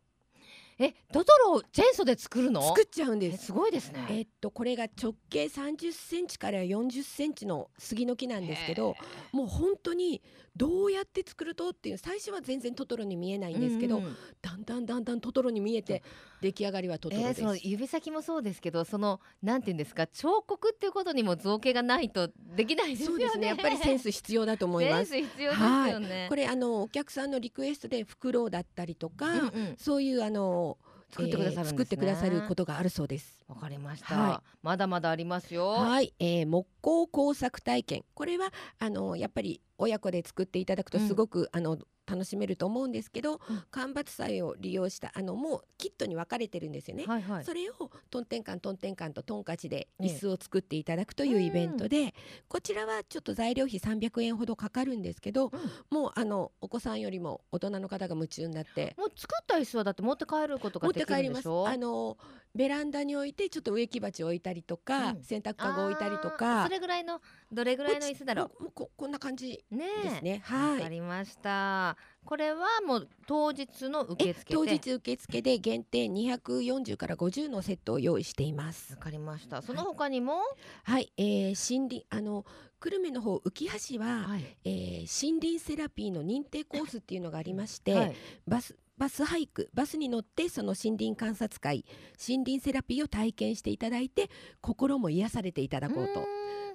[0.79, 2.61] えトトロをチェーンソーで作るの？
[2.67, 4.05] 作っちゃうんえですすごいですね。
[4.09, 8.95] えっとこれが直径30センチから40センチの杉の木なんですけど
[9.31, 10.21] もう本当に
[10.55, 16.03] どうやって作るとっていう最初は全然トトロに見えないんですけど、うんうんだんだんだんだんトトロに見えて
[16.43, 17.41] 出来上がりはトトロです。
[17.41, 23.11] えーその指先もそうですけどそのなんていうんですか彫刻っていうことにも造形がないとできないですよね。
[23.11, 25.11] そうですねやっぱりセンス必要だと思います。
[25.11, 26.25] センス必要ですよね。
[26.29, 30.77] これあのお客さんのリクエストでフクロウだったりとか、うんうんそういうあの
[31.11, 31.61] 作ってくださるね。
[31.61, 33.43] えー作ってくださることがあるそうです。
[33.47, 35.67] わかりました、はまだまだありますよ。
[35.69, 41.07] はい、えー木工工作体験これはあのやっぱり親子で作っていただくとうん。
[41.07, 43.63] すごく、あの楽しめると思うんですけど、うん。
[43.71, 47.05] 間伐材を利用したあのもうキットに分かれてるんですよね。
[47.05, 47.45] はいはい。
[47.45, 52.13] それをトンテンカントンテンカンとトンカチでええ椅子を作っていただくというイベントで、
[52.47, 55.51] こちらはちょっと材料費300円ほどかかるんですけど、
[55.89, 58.95] もうあのお子さんよりも大人の方が夢中になって。
[58.97, 61.43] もう作った椅子はだって持って帰ること持ができって帰ります。
[61.47, 61.67] るんでしょ。
[61.67, 62.17] あの
[62.55, 67.19] ベランダに置いてちょっと植木鉢置いたりとか、うん洗濯かご置いたりとかそれぐらいの
[67.51, 68.63] どれぐらいの椅子だろもう？
[68.63, 69.63] もうここんな感じ。
[69.71, 70.43] ですね。
[70.51, 70.81] わはい。
[70.81, 71.97] かりました。
[72.25, 74.55] これはもう当日の受え付で？
[74.55, 78.99] 当日受付で限定240から50のセットを用意していますわ。
[78.99, 79.61] かりました。
[79.61, 80.39] その他にも？
[80.83, 82.45] はい、えー、森林あの
[82.79, 84.57] 久留米の方浮橋は、はい。
[84.65, 88.15] えー森林セラピーの認定コースっていうのがありまして、はい
[88.47, 91.85] バスバスハイクバスに乗ってその森林観察会
[92.25, 94.29] 森林セラピーを体験していただいて
[94.61, 96.25] 心も癒されていただこうと。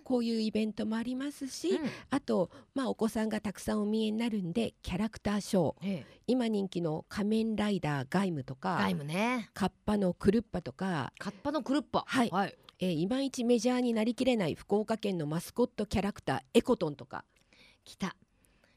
[0.05, 1.79] こういうイベントもありますし、うん。
[2.09, 5.77] あと、まあ、お子さんがたくさんお見えになるんでキャラクターショー。
[5.83, 6.21] ええ。
[6.27, 9.51] 今人気の仮面ライダーガイムとかガイムね。
[9.53, 12.05] カッパのクルッパとか、カッパのクルッパ。
[12.07, 12.31] はい。
[12.31, 12.57] はい。
[12.81, 17.27] えーいまいちメジャーになりきれない福岡県のマスコットキャラクターエコトンとか。
[17.85, 18.17] 来た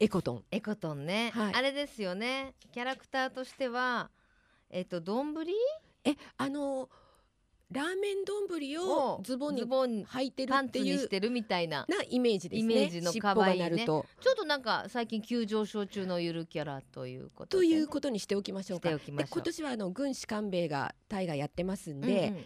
[0.02, 0.44] エコトン。
[0.50, 1.54] エコトンね、はい。
[1.54, 2.56] あれですよね。
[2.74, 4.10] キャラクターとしては
[4.72, 5.36] えっ、と丼？
[6.04, 6.90] えあの
[7.70, 8.48] ラーメン丼
[8.80, 12.74] をズボンにズボン履いてるパンっていうツにしてるみたいななイメージですね。
[12.74, 13.70] イメージの尻可愛いね。
[13.70, 14.08] ると。
[14.20, 17.68] ちょっとなんか最近急上昇中のゆるキャラということとで。
[17.68, 18.90] ね、いうことにしておきましょうか。
[18.90, 22.46] 今年はあの軍師官兵衛が大河やってますんうんで、うん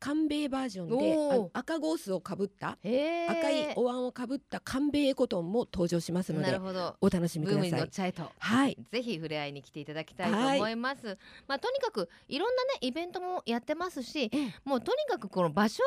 [0.00, 6.96] 官兵衛バージョンで赤ゴースをかぶった赤いお椀をかぶった官兵衛エコトンも登場しますのでなるほど。
[7.00, 7.60] お楽しみくだ
[7.90, 8.14] さい。
[8.38, 8.78] はい。
[8.90, 11.18] ぜひ触れ合いに来ていただきたいと思います。
[11.46, 14.54] まあとにかくいろんなねイベントもやってますし、ええ。
[14.64, 15.82] もうとにかくこの場所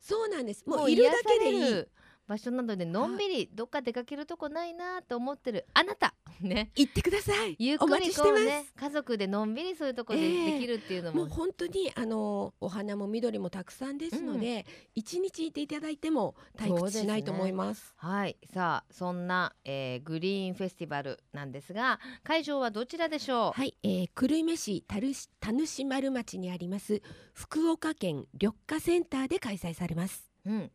[0.00, 0.64] そうなんです。
[0.66, 1.84] がもういるだけでいい
[2.30, 6.14] 場所なのでのんびりどっか出かけるとこないなと思ってるあなた。
[6.40, 6.70] ね。
[6.76, 7.56] 行ってください。
[7.58, 10.52] ゆっくりこうね家族でのんびりそういうとこでええ。
[10.52, 14.64] できるっていうのも、もう本当にあのお花も緑もたくさんですので
[14.94, 17.94] 一、日いていただいても退屈しないと思います。
[17.96, 18.36] はい。
[18.54, 27.02] さあそんな、えーグリーンフェスティバルなんですが会場はどちらでしょう、はい、えー、久留米市田主田主丸町にあります
[27.34, 30.30] 福岡県緑化センターで開催されます。
[30.46, 30.70] うん、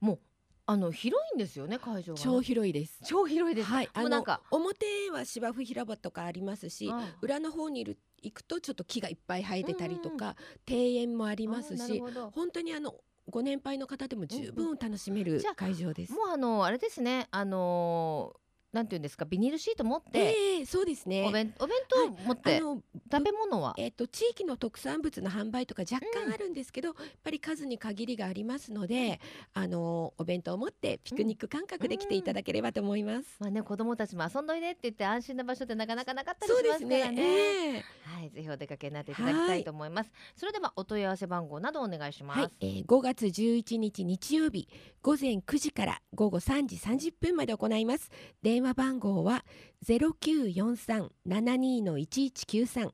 [0.00, 0.18] もう
[0.66, 3.00] あの広いんですよね会場がね、超広いです。
[3.04, 10.36] 超広いです、はい、あのもうなんか表は芝生広場とかありますしあ裏の方にいる行くとちょっと木がいっぱい生えてたりとか、
[10.68, 12.00] 庭園もありますし
[12.32, 12.94] 本当にあの
[13.28, 16.12] ご年配の方でも十分楽しめるじゃあ会場です。
[16.12, 18.42] もうあのあれですねあのー
[18.72, 21.24] なんていうんですかビニールシート持って、ええそうですね。
[21.28, 23.74] お弁お弁当持って、あの食べ物は？
[23.76, 29.20] えっ、と地域の特産物の販売とか若干あるんですけど、やっぱり数に限りがありますので、
[29.52, 33.36] あのお弁当を持ってピクニック感覚で来ていただければと思います。
[33.40, 37.10] まあね子供たちも遊んどいでって言って安心な場所ってなかなかなかったりしますからね。
[37.10, 37.22] ね。
[37.22, 40.10] ええはいぜひお出かけになっていただきたいと思います。
[40.36, 42.40] それではお問い合わせ番号などお願いします。
[42.40, 44.68] はい、えー、5月11日日曜日
[45.02, 48.10] 午前9時から午後3時30分まで行います
[48.42, 49.44] 電話番号は
[49.86, 52.90] 0943-72の1193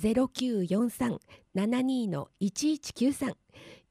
[0.00, 3.34] 0943-72の1193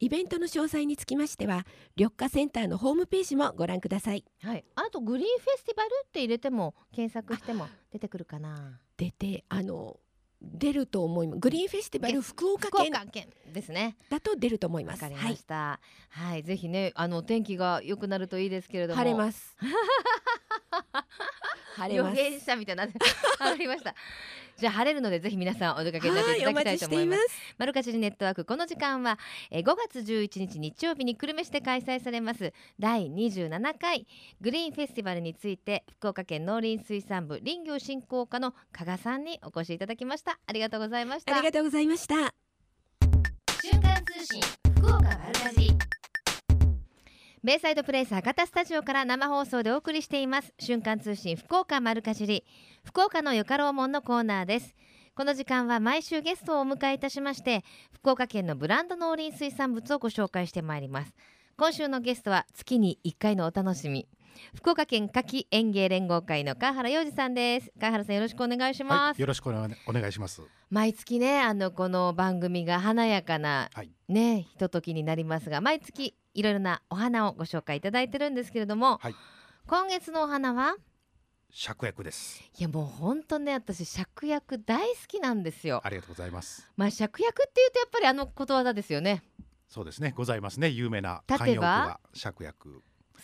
[0.02, 1.66] イベントの詳細につきましては
[1.96, 4.64] 緑化センターのホームページもご覧くださいはい。
[4.76, 8.80] あとグリーンフェスティバルって入れても検索しても出てくるかな。
[8.98, 10.00] 出てあの
[10.42, 12.78] 出ると思いますグリーンフェスティバル福岡福
[13.12, 13.98] 県ですね。
[14.10, 15.80] だと出ると思いまわかりすはいました。
[16.10, 18.98] はい、ぜひねあの天気が良くなるといいですけれども。
[18.98, 19.58] 晴れます
[21.76, 22.90] 晴れます予言者みたいな わ
[23.38, 23.96] かりました。
[24.60, 27.22] じゃあ晴れるのでぜひ皆さんお出かけになっていただきたいと思います。
[27.58, 29.18] マルカチリネットワークこの時間は、
[29.52, 32.52] えー、5月11日日曜日に久留米市で開催されます。
[32.78, 34.06] 第27回
[34.42, 40.40] グリーンフェスティバルについて福岡県農林水産部林業振興課の加賀さんにお越しいただきました。
[40.46, 41.36] ありがとうございました。
[41.36, 42.16] ありがとうございました。
[43.64, 44.42] 瞬間通信
[44.78, 45.99] 福岡丸かじり
[47.42, 50.54] ベイサイドプレイス博多スタジオから生放送でお送りしています。
[50.60, 52.44] 瞬間通信福岡丸かじり。
[52.84, 54.76] 福岡のよかろうもんのコーナーです。
[55.16, 61.14] この時間は毎週ゲストをお迎えいたしまして福岡県のブランド農林水産物をご紹介してまいります。
[61.56, 64.10] 今週のゲストは月に1回のお楽しみ。
[64.56, 67.72] 福岡県夏季園芸連合会の川原洋二さんです。
[67.80, 70.42] 川原さんよろしくお願いします、はい、よろしくお願いお願いします。
[70.70, 73.92] 毎月ねあのこの番組が華やかな、はい。
[74.10, 79.16] ねひとときになりますが毎月いろいろなお花をご紹介いただいてるんですけれども、はい
[79.68, 80.78] 今月のお花は？
[81.54, 82.42] 芍薬です。
[82.58, 85.82] いやもうほんとね私芍薬大好きなんですよ。
[85.84, 86.68] ありがとうございます。
[86.76, 89.22] まあ芍薬っていうとやっぱりあのことわざですよね。
[89.68, 92.00] そうですね、ございますね、有名な立てば？
[92.16, 92.82] 芍薬。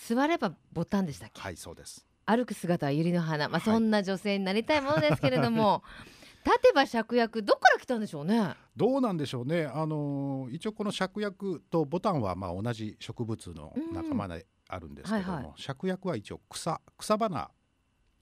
[0.08, 2.06] 座ればボタンでしたっけ、はい、そうです。
[2.28, 5.84] 歩く姿は百合の花、まあ、はいそんな女性になりたいものですけれども、
[6.45, 8.53] 立てば芍薬どっから来たんでしょうね。
[8.75, 9.65] どうなんでしょうね。
[9.65, 17.49] あのー一応この芍薬とボタンはまあ同じ植物の仲間であるんですけども、うんはいは芍薬は一応草草花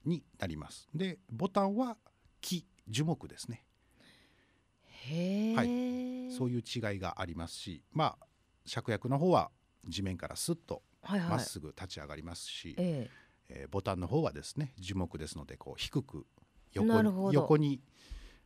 [0.06, 0.88] になります。
[0.94, 1.98] で、ボタンは
[2.40, 3.64] 木樹木ですね。
[4.86, 8.26] へえ、はいそういう違いがありますし、まあ
[8.66, 9.50] 芍薬の方は
[9.86, 16.26] 地面からスッとはいはいまっすぐ立ち上がりますし、ええーボタンの方はですね樹木ですのでこう低く
[16.74, 17.80] 横横に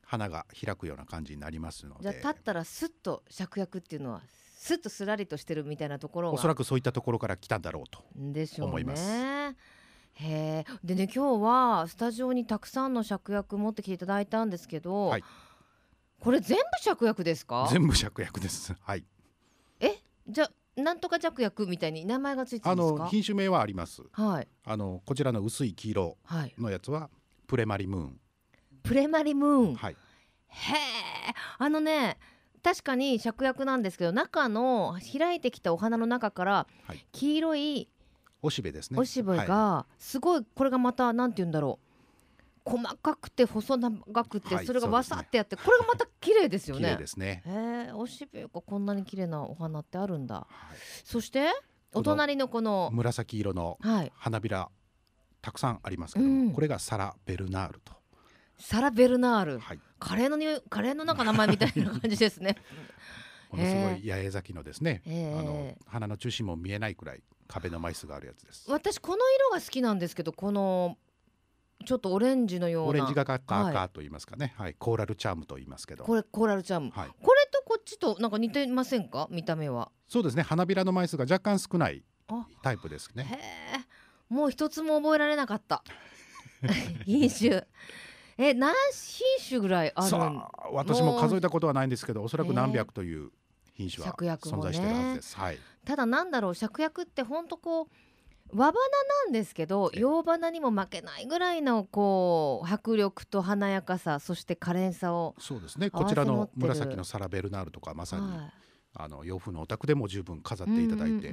[0.05, 4.23] 花が開くような感じになりますのえ、じゃあで立ったらスッと芍薬っていうのは
[4.57, 6.35] スッとすらりとしてるみたいなところが。
[6.35, 8.03] おそらくそういったところから来たんだろうと。
[8.64, 9.03] 思います。
[9.11, 9.55] へ
[10.21, 10.64] え。
[10.83, 15.25] でね今日はスタジオにたくさんの芍薬持ってきていただいたんですけど、はい。
[16.21, 17.69] これ全部芍薬ですか？
[17.71, 18.75] 全部芍薬です。
[18.81, 19.05] はい。
[19.79, 20.03] え？
[20.27, 23.05] じゃあなんとか芍薬みたいに名前がついてるあんですか？
[23.05, 24.03] の品種名はあります。
[24.12, 24.49] はい。
[24.64, 26.55] あのこちらの薄い黄色はい。
[26.59, 27.11] のやつは
[27.49, 28.21] プレマリムーン。
[28.83, 29.97] プレマリムーン、はい。
[30.49, 31.35] へえ。
[31.59, 32.19] あのね
[32.63, 37.05] 確かに芍薬なんですけど中の開いてきたお花の中からはい。
[37.11, 37.89] 黄色い
[38.43, 39.01] おしべですね。
[39.01, 41.79] おしべはいがすごいこれがまたなんて言うんだろ
[42.67, 42.71] う。
[42.71, 46.97] 細かくて細長くてはいそれがわさってやってこれがまた綺麗ですよ綺麗ね。
[46.99, 50.35] ですね、へえおしべがこんなに綺麗なお花ってあるんだ。
[50.35, 50.77] はい。
[51.03, 51.49] そして
[51.95, 54.13] お隣のこの紫色のはい。
[54.15, 54.69] 花びら
[55.40, 56.53] たくさんありますけども、うん。
[56.53, 57.92] これがサラ・ベルナールと、
[58.59, 59.59] サラ・ベルナール。
[59.59, 62.57] はい、カレーの匂いカレーのなんか名前みたいな感じですね。
[63.51, 65.38] ものすごい八重咲きのですね、ええ。
[65.38, 68.70] あの花の中心も見えないくらい壁の枚数があるやつです。
[68.70, 70.98] 私この色が好きなんですけどこの
[71.87, 72.90] ちょっとオレンジのような。
[72.90, 73.70] オレンジがかったはい。
[73.70, 76.90] 赤と言いますかね、はい、コーラルチャームと言いますけど、これコーラルチャーム。
[76.90, 79.29] はい、これとこっちとなんか似てませんか？
[79.31, 79.90] 見た目は。
[80.09, 82.46] そうですね、花びらの枚数が若干少ないあ。
[82.62, 83.24] タイプですね。
[83.24, 83.35] へ
[83.79, 83.98] え
[84.29, 85.83] もう一つも覚えられなかった。
[87.05, 87.67] 品種
[88.37, 90.11] え何品種ぐらいあるん？
[90.11, 93.31] さあ、私も数えたことはないんですけど、おそらく何百という
[93.75, 95.37] 品種は存在しているはずです。
[95.37, 97.88] はい、ただなんだろう芍薬ってほんとこう
[98.57, 100.01] 和花なんですけどええ。
[100.01, 105.91] 洋花にも負けないぐらいのこう迫力と華やかさそして可憐さを、そうですね。
[105.91, 108.53] こちらの紫のサラベルナールとかまさに、はい。
[108.95, 111.31] あの洋風のお宅でも十分飾っていただいて、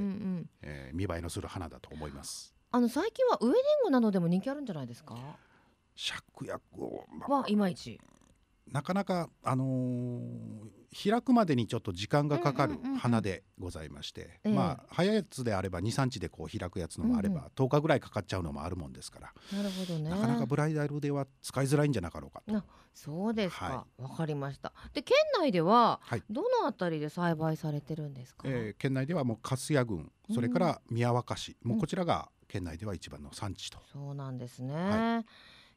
[0.93, 2.54] 見栄えのする花だと思います。
[2.75, 5.15] あの最近はウェディングなどでも人気あるんじゃないですか？
[5.95, 8.01] 芍薬を、まあはいまいち。
[8.69, 10.21] なかなかあのー
[10.97, 12.99] 開くまでにちょっと時間がかかるうんうんうんうん。
[12.99, 14.53] 花でございまして、ええ。
[14.53, 20.09] まあ早いやつであれば23日でこう開くやつのもあれば、うん10日ぐらいかかっちゃうのもあるもんですから、なるほどね。
[20.09, 22.51] なかなかブライダルでは使いづらいんじゃなかろうかと。
[22.53, 23.65] なそうですか。
[23.65, 24.71] はわ、かりました。
[24.93, 26.23] で県内でははい。
[26.29, 35.23] どのあたりで栽培されてるんですか、えー県内ではもう粕谷郡それから宮若市、もうこちらが県内では一番の産地と、そうなんですね、は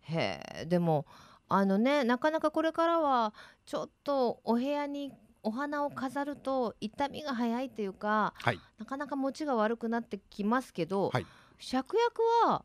[0.02, 1.06] へえでも
[1.48, 3.34] あのねなかなかこれからは
[3.66, 8.60] ちょっとお部屋にお花を飾ると傷みが早いというかはい。
[8.78, 11.26] なかなか持ちが悪くなってきますけど、はい。
[11.58, 11.96] 芍薬
[12.46, 12.64] は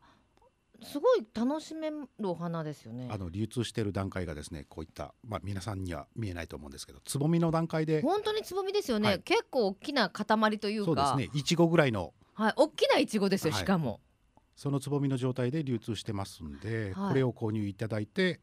[0.82, 3.08] すごい楽しめるお花ですよね。
[3.10, 9.20] あの流通している段階がですねこういった、まあ、皆さんには見えないと思うんですけどつぼみの段階で本当につぼみですよね、はい。
[9.20, 10.86] 結構大きな塊というか。
[10.86, 11.38] そうですね。
[11.38, 13.62] いちごぐらいのはい、大きないちごですよ、はい。
[13.62, 14.00] しかも。
[14.56, 17.08] そのつぼみの状態で流通してますんで、はい。
[17.08, 18.40] これを購入いただいて、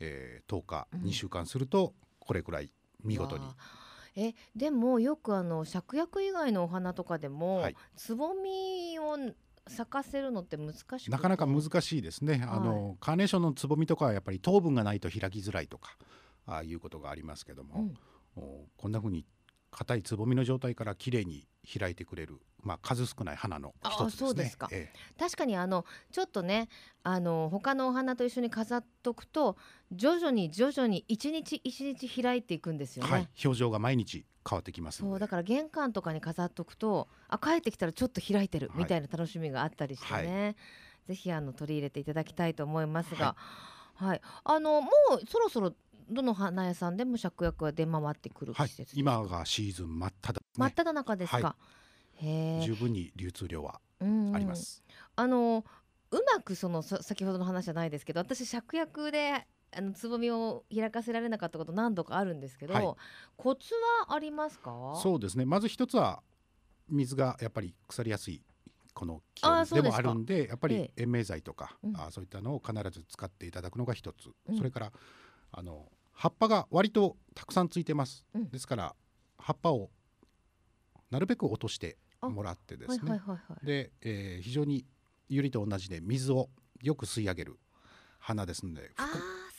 [0.00, 1.00] えー、10日、うん。
[1.02, 2.70] 2週間するとこれくらい
[3.02, 3.44] 見事に。
[4.16, 7.76] えでもよくあの芍薬以外のお花とかでも、はい。
[7.96, 9.16] つぼみを
[9.66, 11.10] 咲かせるのって難しくて。
[11.10, 15.96] なかなか難しいですね、あのカーネーションのつぼみとかはやっぱり糖分がないと開きづらいとか
[16.46, 17.94] ああいうことがありますけども、うん。
[18.36, 19.24] おこんな風に
[19.74, 21.46] 硬いつぼみの状態からきれいに
[21.78, 24.44] 開いてくれる、まあ、数少ない花の一つですね。
[24.50, 24.68] すか。
[24.70, 26.68] え確かにあのちょっとね
[27.02, 29.56] あの他のお花と一緒に飾っとくと
[29.90, 33.10] 徐々に徐々に一日一日開いていくんですよね。
[33.10, 38.78] えはい、表情が毎日変わってきますそうだから玄関とかに飾っとくとあ帰ってきたらちょっと開いてるはい。
[38.80, 40.56] みたいな楽しみがあったりしてね、
[41.08, 43.36] ぜひあの取り入れていただきたいと思いますが、
[43.94, 44.20] はい。
[44.44, 44.90] あのも
[45.22, 45.74] うそろそろ
[46.08, 51.56] どの花屋さんでも芍薬は出回ってくる季はい節ですか、今がシーズン真っ只中、真っ只中ですか、は
[52.16, 52.60] へえ。
[52.62, 54.36] 十分に流通量はうんうん。
[54.36, 54.82] あります。
[55.16, 55.64] あの
[56.10, 62.94] うまくそのさ先ほどの話じゃないですけど私芍薬であのつぼみを開かせられなかったこと何度かあるんですけど、はい。
[63.36, 63.74] コツ
[64.06, 64.70] はありますか？
[65.02, 65.44] そうですね。
[65.44, 66.22] まず一つは
[66.88, 68.42] 水がやっぱり腐りやすい
[68.92, 70.90] この気温でもあるんでやっぱりえ。
[70.96, 71.96] 延命剤とか、うん。
[71.96, 74.56] あーそういったのを必ず使っていただくのが一つ、うん。
[74.56, 74.92] それから
[75.56, 78.48] あの葉っぱが割とたくさんついてます、うん。
[78.50, 78.94] ですから
[79.38, 79.90] 葉っぱを
[81.10, 83.66] なるべく落としてもらってですね、はいはいはいはい。
[83.66, 84.84] で、えー非常に
[85.28, 86.50] ユリと同じで水を
[86.82, 87.58] よく吸い上げる
[88.18, 88.90] 花ですので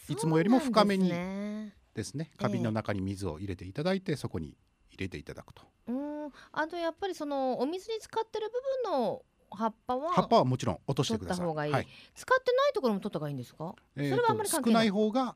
[0.10, 2.31] いつもよりも深めにですね。
[2.38, 4.58] 花瓶の中に水を入れていただいてそこに
[4.89, 5.63] 入れていただくと。
[5.88, 6.31] うん。
[6.51, 8.49] あとやっぱりそのお水に使ってる
[8.84, 11.47] 部分の葉っぱは葉っぱはもちろん落としてください。
[11.47, 11.55] いい。
[11.71, 11.88] はい。
[12.15, 13.75] 使ってないところも取った方がいいんですか？
[13.95, 15.36] えーそれはあんまり関係なと少ないい方が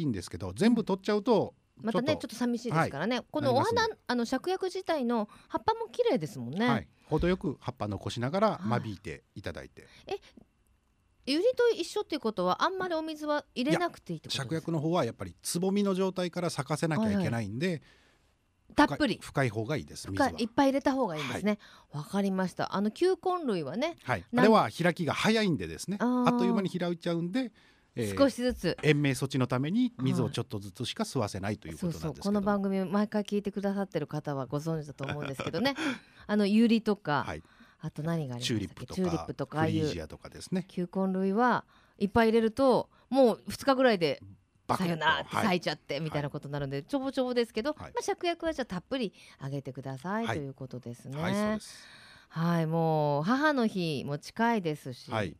[0.00, 9.86] いいんですけど全部取っちゃうとまたねちょっと寂しいですからね、このお花あの芍薬自体の葉っぱも綺麗ですもんね、はい、程よく葉っぱ残しながらはい間引いていただいて、
[11.26, 14.70] ユリと一緒っていうことはあんまりお水は入れなくていいってこと芍ですか？
[14.70, 17.82] 薬の方はやっぱりつぼみの状態から咲かせなきゃいけないんで、
[18.74, 19.18] たっぷり。
[19.20, 20.30] 深い方がいいです水深は。
[20.30, 21.58] いいっぱい入れた方がいいんですね。
[21.92, 22.74] わ、かりました。
[22.74, 25.98] あの球根類はねはい、あれは開きが早いんでですね。
[26.00, 27.52] あっという間に開いちゃうんで、
[27.96, 35.74] えー少しずつ、延命措置のために水をちょっとずつしか吸わせないということそうそうなんですけどこの番組毎回聞いてくださってる方はご存知だと思うんですけどね。
[36.28, 37.42] あのユリとか、はい、
[37.80, 40.64] あと何がありましチューリップとかああいうフリージアとかですね。
[40.68, 41.64] 球根類は
[41.98, 44.22] いっぱい入れるともう2日ぐらいで
[44.76, 47.80] さよならってはい咲いちゃってみたいなことになるんで、ちょぼちょぼですけど、はい。
[47.80, 50.36] まあ芍薬はじゃあたっぷりあげてください、はい。
[50.36, 51.20] ということですね。
[51.20, 51.86] はいそうです。
[52.28, 55.36] はいもう母の日も近いですし、はい。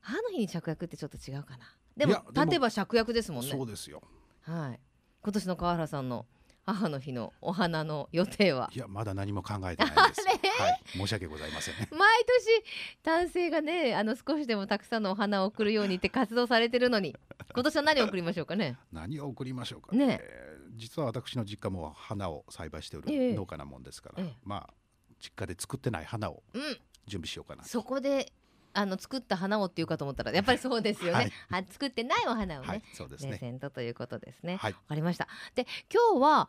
[0.00, 1.66] 母の日に芍薬ってちょっと違うかな。
[2.00, 3.50] でも立てば芍薬ですもんね。
[3.50, 4.02] そうですよ
[4.42, 4.80] はい。
[5.22, 6.26] 今年の川原さんの
[6.66, 8.70] 母の日のお花の予定は？
[8.74, 12.64] いやまだ何も考えてないんですよはい申し訳ございません 毎年
[13.02, 17.16] 男性がねあの少しでもたくさんのお花を送るようにって活動されてるのに
[17.54, 18.76] 今年は何を送りましょうかね？
[18.92, 24.74] 何を送りましょうかねえー実は私の実家も花を栽培しておええる農家なもんですから、ええまあ
[25.20, 26.62] 実家で作ってない花をうん。
[27.06, 28.32] 準備しようかなとそこで
[28.72, 31.32] あの作った花をっていうかと思ったらやっぱりそうですよね。
[31.48, 34.54] ははい作ってないお花をね、はいそうですプレねゼントということですね。
[34.54, 35.28] わ、はい、かりました。
[35.54, 36.48] で今日は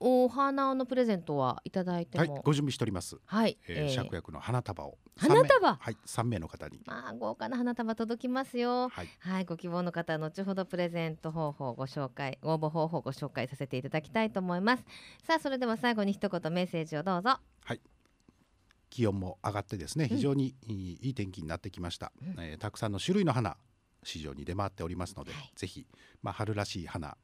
[0.00, 5.78] お花のプレゼントはいただいてはいも、ご準備しております、はい、えー、えー芍薬の花束を花束？
[5.80, 8.88] はい三名の方にまあ豪華な花束届きますよ。
[8.88, 14.84] はいはい、ご希望の方は後ほどプレゼント方法をご紹介、ご応募方法をご紹介させていただきたいと思います。
[15.22, 17.38] さあ、それでは最後に一言メッセージをどうぞ。
[18.94, 23.56] 気温も上がってですね非常にいい,、いい天気になってきました、えーたくさんの種類の花
[24.04, 25.52] 市場に出回っておりますので、はい。
[25.56, 25.86] ぜひ、
[26.22, 27.16] まあ、春らしい花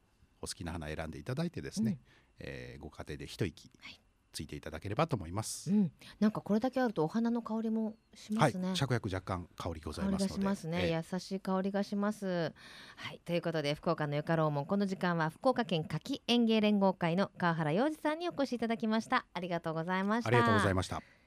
[0.42, 2.00] お好きな花選んでいただいてですね、
[2.40, 4.00] えーご家庭で一息はい。
[4.32, 8.52] ついていただければと思います、うん、なんかこれだけあるとお花の香りもしまはい。
[8.52, 8.72] すね。
[8.72, 10.34] 芍薬若干香りございますので。
[10.34, 12.52] しますね、えー優しい香りがします。
[12.96, 13.20] はい。
[13.24, 19.26] ということで福岡のよかろうもんこの時間は福岡県夏季園芸連合会の川原洋二さんにお越しいただきました。
[19.34, 20.28] ありがとうございました。
[20.28, 21.19] ありがとうございました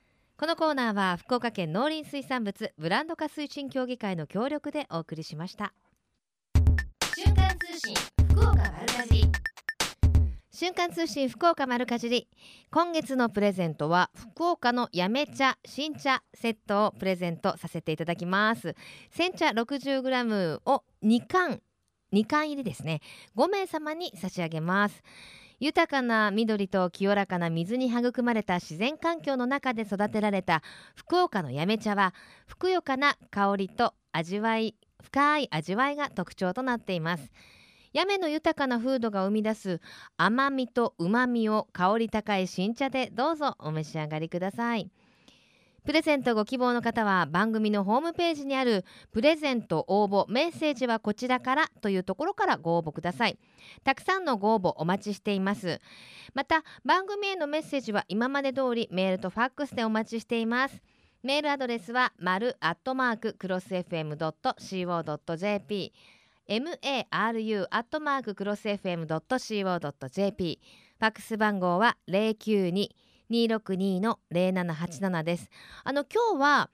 [0.43, 5.73] このコーナーは福岡県農林水産物ブランド化推進協議会の協力でお送りしました。
[7.15, 7.95] 瞬間通信
[8.27, 9.31] 福岡丸かじり。
[10.51, 12.27] 瞬間通信福岡丸かじり。
[12.71, 18.75] 今月のプレゼントは福岡のやめ茶新茶セットをプレゼントさせていただきます。
[19.11, 21.61] 煎茶 60g を2缶
[22.11, 22.99] 2缶入りですね。
[23.37, 25.03] 5名様に差し上げます
[25.59, 30.61] 豊かな緑と清らかな水に育まれた自然環境の中で育てられた
[30.95, 32.13] 福岡のやめ茶は
[32.45, 37.31] ふくよかな香りと味わい深い味わいが特徴となっています。
[37.93, 39.79] やめの豊かな風土が生み出す
[40.17, 44.89] 甘みと旨みを香り高い新茶でどうぞお召し上がりください。
[45.85, 53.37] プレゼントご希望の方は番組のホームページにあるプレゼント応募メッセージはこちらからというところからご応募ください。
[53.83, 55.81] たくさんのご応募お待ちしています。
[56.33, 60.81] また番組へのメッセージは今まで通りメールとファックスでお待ちしています。
[61.21, 64.33] メールアドレスは丸アットマーククロス FM.co.jp
[66.49, 70.59] maru アットマーククロス FM.co.jp
[70.99, 72.89] ファックス番号は092
[73.33, 75.49] 262の0787です。
[75.83, 76.69] あの今日は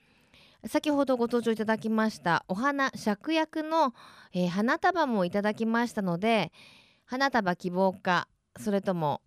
[0.68, 3.93] 先ほどご登場いただきましたお花芍薬の、
[4.34, 6.51] えー花束もいただきましたので
[7.05, 8.28] 花束希望か
[8.60, 9.22] それとも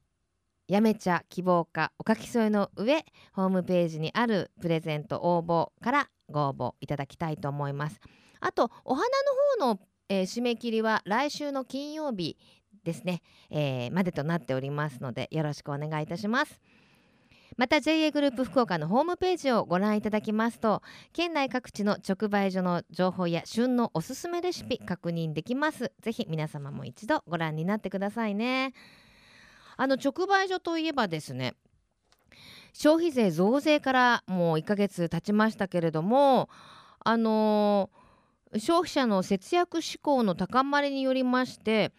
[0.69, 7.99] やめ茶希望かお書き添えの上ホームページにあるプレゼント応募からご応募いただきたいと思います。
[8.41, 9.07] あとお花
[9.59, 9.81] の方の、
[10.11, 12.37] えー締め切りは来週の金曜日
[12.85, 16.61] ですね、えーまでとなっておりますのでよろしくお願いいたします。
[17.57, 20.83] また JA グループ福岡のホームページをご覧いただきますと
[21.13, 25.93] 県内各地の直売所の情報や旬のおすすめレシピ確認できます。
[26.01, 28.73] ぜひ皆様も一度ご覧になってくださいね。
[29.77, 31.55] あの直売所といえばですね
[32.73, 36.49] 消費税増税からもう1ヶ月経ちましたけれども
[37.01, 38.03] あのー
[38.59, 41.93] 消費者の節約志向の高まりによりまして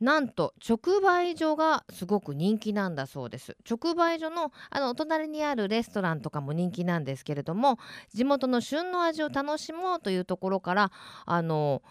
[0.00, 7.78] なんと直売所がすごく人気なんだそうです直売所のあのお隣にあるレストランとかも人気なんですけれども
[8.12, 10.92] 地元の旬の味を楽しもうというところから
[11.24, 11.82] あの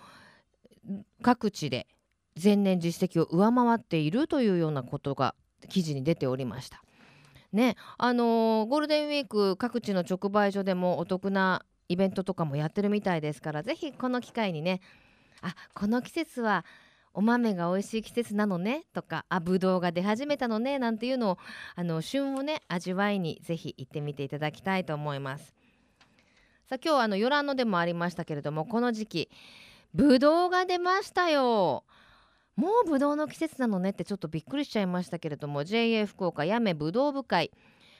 [1.21, 1.87] 各地で
[2.41, 5.33] 前年実績を上回っているというようなことが
[5.69, 6.83] 記事に出ておりました。
[7.53, 14.81] ねあのーゴールデンウィーク各地の直売所でもお得なイベントとかもやってるみたいですからぜひこの機会にね
[15.41, 16.65] あこの季節は
[17.15, 21.37] お豆が美味しい季節なのねとかあぶどうが出始めたのねなんていうのを
[21.75, 25.55] あの旬をね味わいにぜひ行ってみていただきたいと思います。
[26.67, 29.29] さあ今日はあのヨランノでもありましたけれどもこの時期
[29.93, 31.85] ぶどうが出ましたよ。
[32.55, 37.51] もうぶどうの季節なのねってちょっとびっくりしちゃいましたけれども JA 福岡やめぶどう部会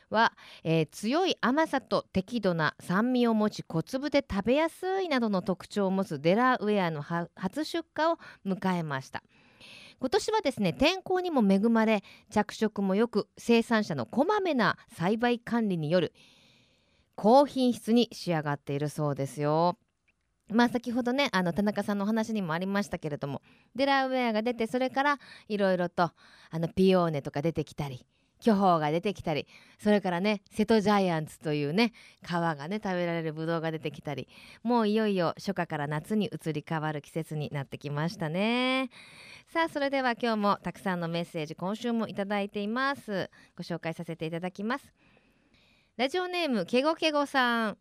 [0.09, 0.33] は、
[0.63, 9.23] えー強い甘さと適度な酸味を持ち小粒で食べやすいなどの特徴を持つデラウェアの初出荷を迎えました。
[9.99, 16.13] 今年はですね天候にも恵まれ着色もよく生産者のこまめな栽培管理による
[17.15, 19.77] 高品質に仕上がっているそうですよ。
[20.49, 23.41] まあ先ほどねあの田中さんのお話にもありましたけれども
[23.75, 26.11] デラウェアが出てそれからいろいろと
[26.51, 28.05] あのピオーネとか出てきたり
[28.45, 29.47] 巨峰が出てきたり
[29.79, 31.93] それからね瀬戸ジャイアンツというね
[32.23, 34.27] 皮がね食べられるブドウが出てきたり
[34.61, 38.91] もういよいよ初夏から夏に移り変わる季節になってきましたね。
[39.47, 43.31] さあそれでは今日もたくさんのメッセージ今週もいただいています。
[43.57, 44.93] ご紹介させていただきます。
[45.97, 47.77] ラジオネームけごけごさん。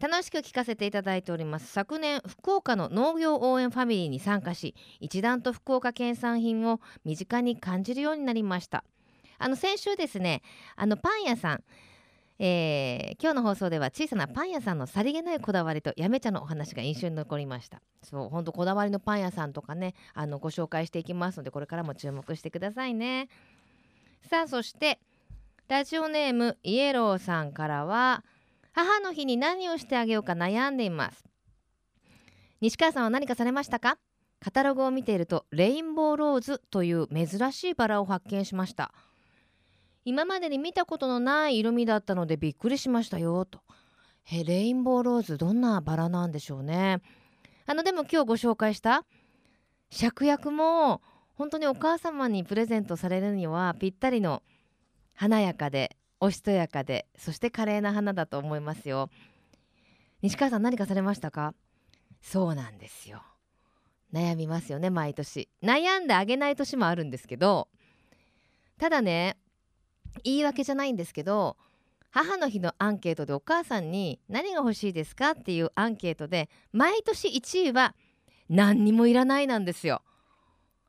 [0.00, 1.72] 楽しく聞かせていただいております。
[1.72, 8.84] 昨年福岡の農業応援ファミリーに参加し一段と福岡県産品を身近に感じるようになりました。
[9.38, 10.42] あの先週ですね
[10.76, 11.64] あのパン屋さん
[12.40, 17.82] えー今日の放送では小さなパン屋さんのさりげないこだわりとやめ茶のお話が印象に残りました。
[18.02, 23.28] そう本当こだわりのパン屋さんとかねあのご紹介していきますのでこれからも注目してくださいね。
[24.30, 25.00] さあそして
[25.66, 28.24] ラジオネームイエローさんからは
[28.72, 31.24] 母の日に何をしてあげようか悩んでいます。
[32.60, 33.98] 西川さんは何かされましたか？
[34.40, 38.92] カタログを見ているとレインボーローズという珍しいバラを発見しました。
[40.08, 43.60] 今までに見たことのない色味だったのでびっくりしましたよと。
[44.32, 47.02] えレインボーローズどんなバラなんでしょうね。
[47.66, 49.04] あのでも今日ご紹介した
[49.90, 51.02] 芍薬も
[51.34, 54.42] 本当にお母様にプレゼントされるにはぴったりの
[55.12, 59.10] 華やかでおしとやかでそして華麗な花だと思いますよ。
[60.22, 61.52] 西川さん何かされましたか？
[62.22, 63.22] そうなんですよ。
[64.14, 65.50] 悩みますよね毎年。
[65.62, 67.68] 悩んであげない年もあるんですけど
[68.78, 69.36] ただね
[70.24, 71.56] 言い訳じゃないんですけど
[72.10, 75.32] 母の日のアンケートでお母さんに何が欲しいですか？
[75.32, 77.94] っていうアンケートで毎年1位は
[78.48, 80.02] 何にもいらないなんですよ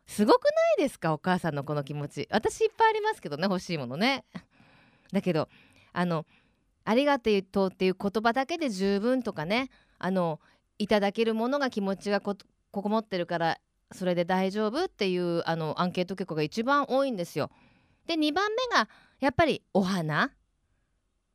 [0.07, 0.49] すごくな
[0.83, 1.13] いですか？
[1.13, 2.27] お母さんのこの気持ち。
[2.31, 4.23] 私いっぱいありますけどね欲しいものね。
[5.11, 5.49] だけど
[5.93, 6.25] あの
[6.85, 9.69] ありがとうっていう言葉だけで十分とかね
[9.99, 10.39] あの
[10.79, 12.35] いただけるものが気持ちがこ
[12.71, 13.59] ここもってるから
[13.91, 14.85] それで大丈夫？
[14.85, 17.51] っていうあのアンケート結果が一番多いんですよ。
[18.07, 18.89] で2番目が
[19.19, 20.31] やっぱりお花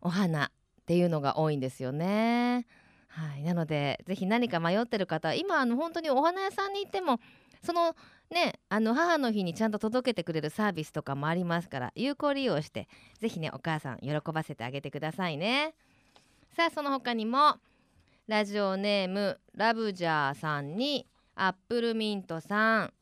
[0.01, 0.51] お花っ
[0.87, 2.67] ていうのが多いんですよね。
[3.09, 7.21] はい、なのでぜひ何か迷ってる方今あの本当にお花屋さんに行っても
[7.63, 7.95] その
[8.31, 12.89] ねあの母の日にちゃんと届けてくれるサービスとかもありますから有効利用して
[13.21, 15.75] ぜひねお母さん喜ばせてあげてくださいね。
[16.57, 17.59] さあその他にも
[18.27, 21.07] ラジオネームラブジャーさんに
[21.37, 22.93] アップルミントさん、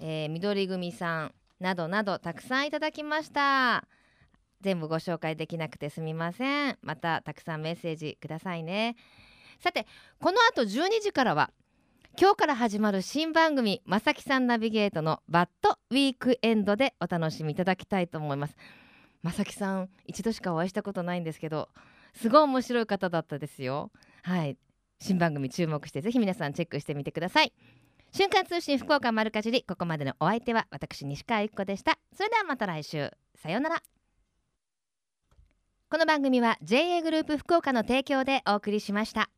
[0.00, 3.86] えー緑組さんなどなどたくさんいただきました。
[4.60, 6.78] 全部ご紹介できなくてすみません。
[6.82, 8.96] またたくさんメッセージくださいね。
[9.60, 9.86] さて
[10.20, 11.50] この後12時からは
[12.18, 18.56] 今日から始まる新番組まさきさんナビゲートのバッドウィークエンドでお楽しみいただきたいと思います。
[19.22, 21.68] まさきさん一度しかお会いしたことないんですけど
[22.14, 23.90] すごい面白い方だったですよ。
[24.22, 24.56] はい。
[24.98, 27.52] 新番組注目してぜひ皆さんチェックしてみてください。
[28.16, 31.98] 瞬間通信福岡丸かじりここまでのお相手は私西川由紀子でした。
[32.14, 33.10] それではまた来週。
[33.34, 33.82] さようなら。
[35.90, 39.28] この番組は JA グループ福岡の提供でお送りしました。